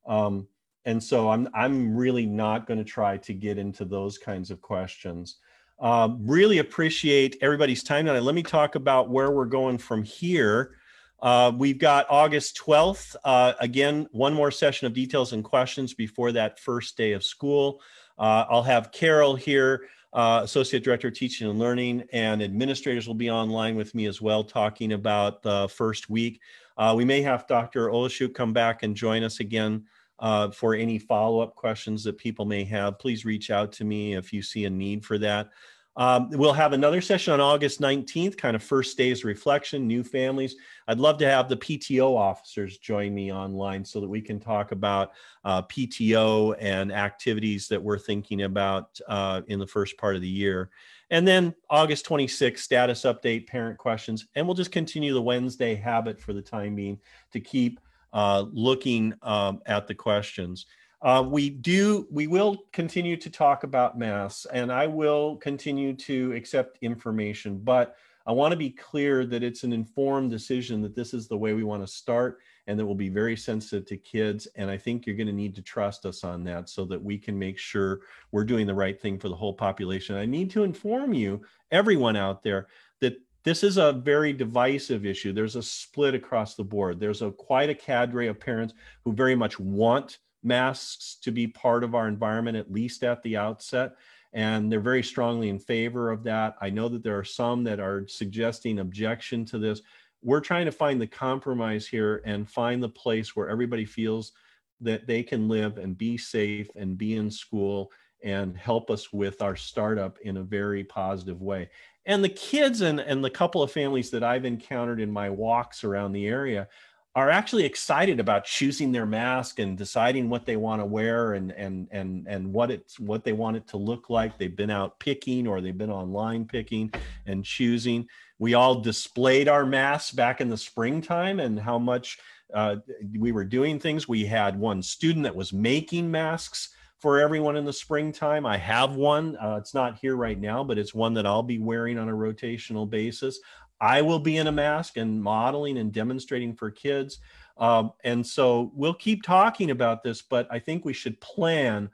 [0.07, 0.48] um,
[0.85, 4.61] and so I'm I'm really not going to try to get into those kinds of
[4.61, 5.38] questions.
[5.79, 8.23] Um, really appreciate everybody's time tonight.
[8.23, 10.75] Let me talk about where we're going from here.
[11.21, 13.15] Uh, we've got August 12th.
[13.23, 17.81] Uh, again, one more session of details and questions before that first day of school.
[18.17, 23.15] Uh, I'll have Carol here, uh, Associate Director of Teaching and Learning, and administrators will
[23.15, 26.39] be online with me as well, talking about the first week.
[26.77, 27.87] Uh, we may have Dr.
[27.89, 29.85] Oleszczuk come back and join us again
[30.19, 32.99] uh, for any follow up questions that people may have.
[32.99, 35.49] Please reach out to me if you see a need for that.
[35.98, 40.56] Um, we'll have another session on August 19th, kind of first day's reflection, new families.
[40.88, 44.72] I'd love to have the PTO officers join me online so that we can talk
[44.72, 45.14] about
[45.44, 50.27] uh, PTO and activities that we're thinking about uh, in the first part of the
[50.27, 50.69] year.
[51.10, 54.27] And then August 26th, status update, parent questions.
[54.35, 56.99] And we'll just continue the Wednesday habit for the time being
[57.31, 57.80] to keep
[58.18, 60.65] uh, looking um, at the questions.
[61.03, 66.34] Uh, we do, we will continue to talk about masks and I will continue to
[66.34, 67.95] accept information, but
[68.26, 71.53] I want to be clear that it's an informed decision that this is the way
[71.53, 74.48] we want to start and that we'll be very sensitive to kids.
[74.56, 77.19] And I think you're going to need to trust us on that so that we
[77.19, 80.15] can make sure we're doing the right thing for the whole population.
[80.15, 82.68] I need to inform you, everyone out there,
[82.99, 85.31] that this is a very divisive issue.
[85.31, 86.99] There's a split across the board.
[86.99, 88.73] There's a quite a cadre of parents
[89.05, 93.37] who very much want masks to be part of our environment, at least at the
[93.37, 93.93] outset.
[94.33, 96.57] And they're very strongly in favor of that.
[96.59, 99.81] I know that there are some that are suggesting objection to this.
[100.21, 104.33] We're trying to find the compromise here and find the place where everybody feels
[104.81, 107.93] that they can live and be safe and be in school
[108.23, 111.69] and help us with our startup in a very positive way.
[112.07, 115.84] And the kids and, and the couple of families that I've encountered in my walks
[115.84, 116.69] around the area
[117.15, 121.51] are actually excited about choosing their mask and deciding what they want to wear and
[121.51, 124.38] and and and what it's what they want it to look like.
[124.38, 126.93] They've been out picking or they've been online picking
[127.25, 128.07] and choosing.
[128.39, 132.19] We all displayed our masks back in the springtime and how much
[132.53, 132.77] uh,
[133.17, 134.07] we were doing things.
[134.07, 138.95] We had one student that was making masks for everyone in the springtime i have
[138.95, 142.09] one uh, it's not here right now but it's one that i'll be wearing on
[142.09, 143.39] a rotational basis
[143.79, 147.19] I will be in a mask and modeling and demonstrating for kids.
[147.57, 151.89] Um, and so we'll keep talking about this, but I think we should plan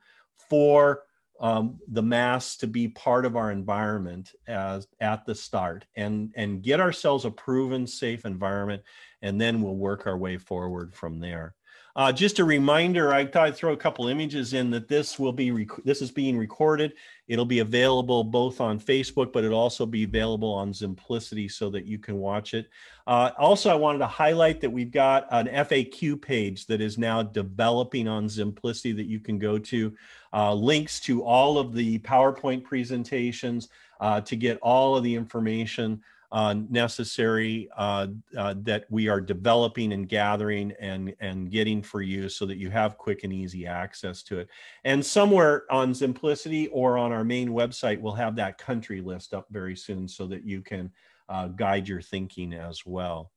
[0.49, 1.03] for
[1.39, 6.61] um, the masks to be part of our environment as at the start and and
[6.61, 8.84] get ourselves a proven safe environment
[9.23, 11.55] and then we'll work our way forward from there
[11.95, 15.32] uh, just a reminder, I thought I'd throw a couple images in that this will
[15.32, 16.94] be, rec- this is being recorded.
[17.28, 21.86] It'll be available both on Facebook, but it'll also be available on Zimplicity so that
[21.86, 22.68] you can watch it.
[23.06, 27.22] Uh, also, I wanted to highlight that we've got an FAQ page that is now
[27.22, 29.94] developing on Zimplicity that you can go to.
[30.34, 36.02] Uh, links to all of the PowerPoint presentations uh, to get all of the information
[36.34, 42.27] uh, necessary uh, uh, that we are developing and gathering and, and getting for you
[42.27, 44.49] so that you have quick and easy access to it.
[44.84, 49.45] And somewhere on Simplicity or on our main website, we'll have that country list up
[49.51, 50.91] very soon so that you can
[51.30, 53.31] uh, guide your thinking as well.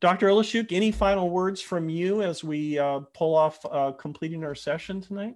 [0.00, 0.28] Dr.
[0.28, 5.00] Oleszczuk, any final words from you as we uh, pull off uh, completing our session
[5.00, 5.34] tonight?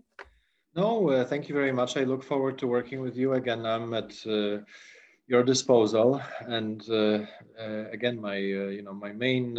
[0.77, 1.97] No, thank you very much.
[1.97, 3.67] I look forward to working with you again.
[3.67, 4.13] I'm at
[5.31, 6.21] your disposal.
[6.41, 7.21] And uh,
[7.59, 9.55] uh, again, my uh, you know my main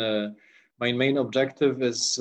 [0.80, 2.19] my main objective is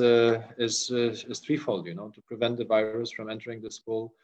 [0.56, 0.90] is
[1.30, 1.86] is threefold.
[1.86, 4.14] You know, to prevent the virus from entering the school,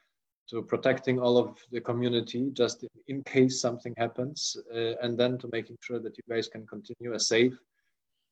[0.51, 4.57] to protecting all of the community just in case something happens,
[5.03, 7.59] and then to making sure that you guys can continue a safe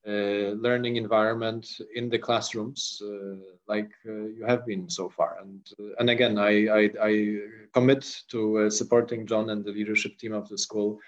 [0.07, 3.37] Uh, learning environment in the classrooms uh,
[3.67, 7.39] like uh, you have been so far and uh, and again I, I, I
[7.73, 10.99] commit to uh, supporting John and the leadership team of the school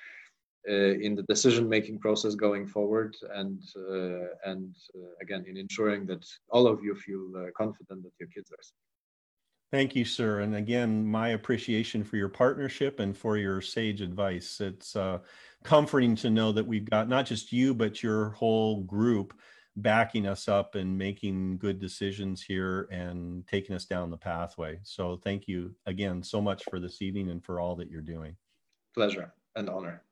[0.66, 3.62] in the decision making process going forward and
[4.46, 4.74] and
[5.20, 8.86] again in ensuring that all of you feel confident that your kids are safe.
[9.72, 10.40] Thank you, sir.
[10.40, 14.60] And again, my appreciation for your partnership and for your sage advice.
[14.60, 15.18] It's uh,
[15.64, 19.34] comforting to know that we've got not just you, but your whole group
[19.76, 24.78] backing us up and making good decisions here and taking us down the pathway.
[24.82, 28.36] So thank you again so much for this evening and for all that you're doing.
[28.94, 30.02] Pleasure and honor.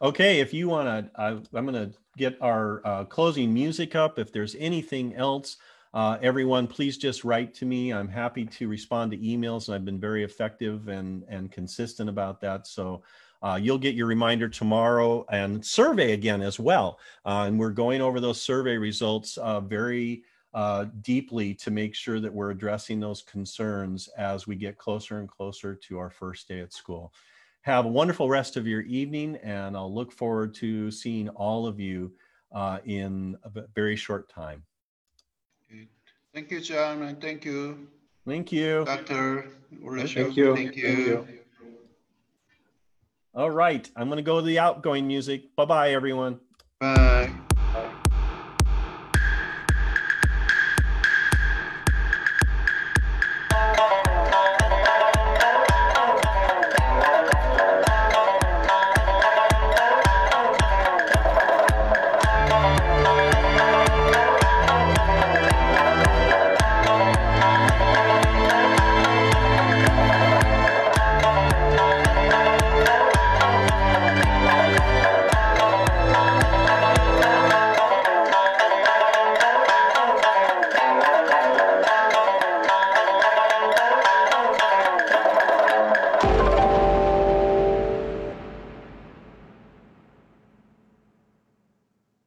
[0.00, 4.18] Okay, if you want to, I'm going to get our uh, closing music up.
[4.18, 5.58] If there's anything else,
[5.94, 7.92] uh, everyone, please just write to me.
[7.92, 12.40] I'm happy to respond to emails, and I've been very effective and, and consistent about
[12.40, 12.66] that.
[12.66, 13.04] So
[13.42, 16.98] uh, you'll get your reminder tomorrow and survey again as well.
[17.24, 20.22] Uh, and we're going over those survey results uh, very
[20.54, 25.28] uh, deeply to make sure that we're addressing those concerns as we get closer and
[25.28, 27.12] closer to our first day at school.
[27.62, 31.80] Have a wonderful rest of your evening, and I'll look forward to seeing all of
[31.80, 32.12] you
[32.52, 34.62] uh, in a very short time.
[36.34, 37.88] Thank you, John, and thank you.
[38.26, 38.84] Thank you.
[38.84, 39.48] Dr.
[39.70, 40.30] Thank you.
[40.32, 40.54] Thank you.
[40.54, 41.41] Thank you.
[43.34, 43.88] All right.
[43.96, 45.56] I'm going to go to the outgoing music.
[45.56, 46.40] Bye bye, everyone.
[46.80, 47.32] Bye.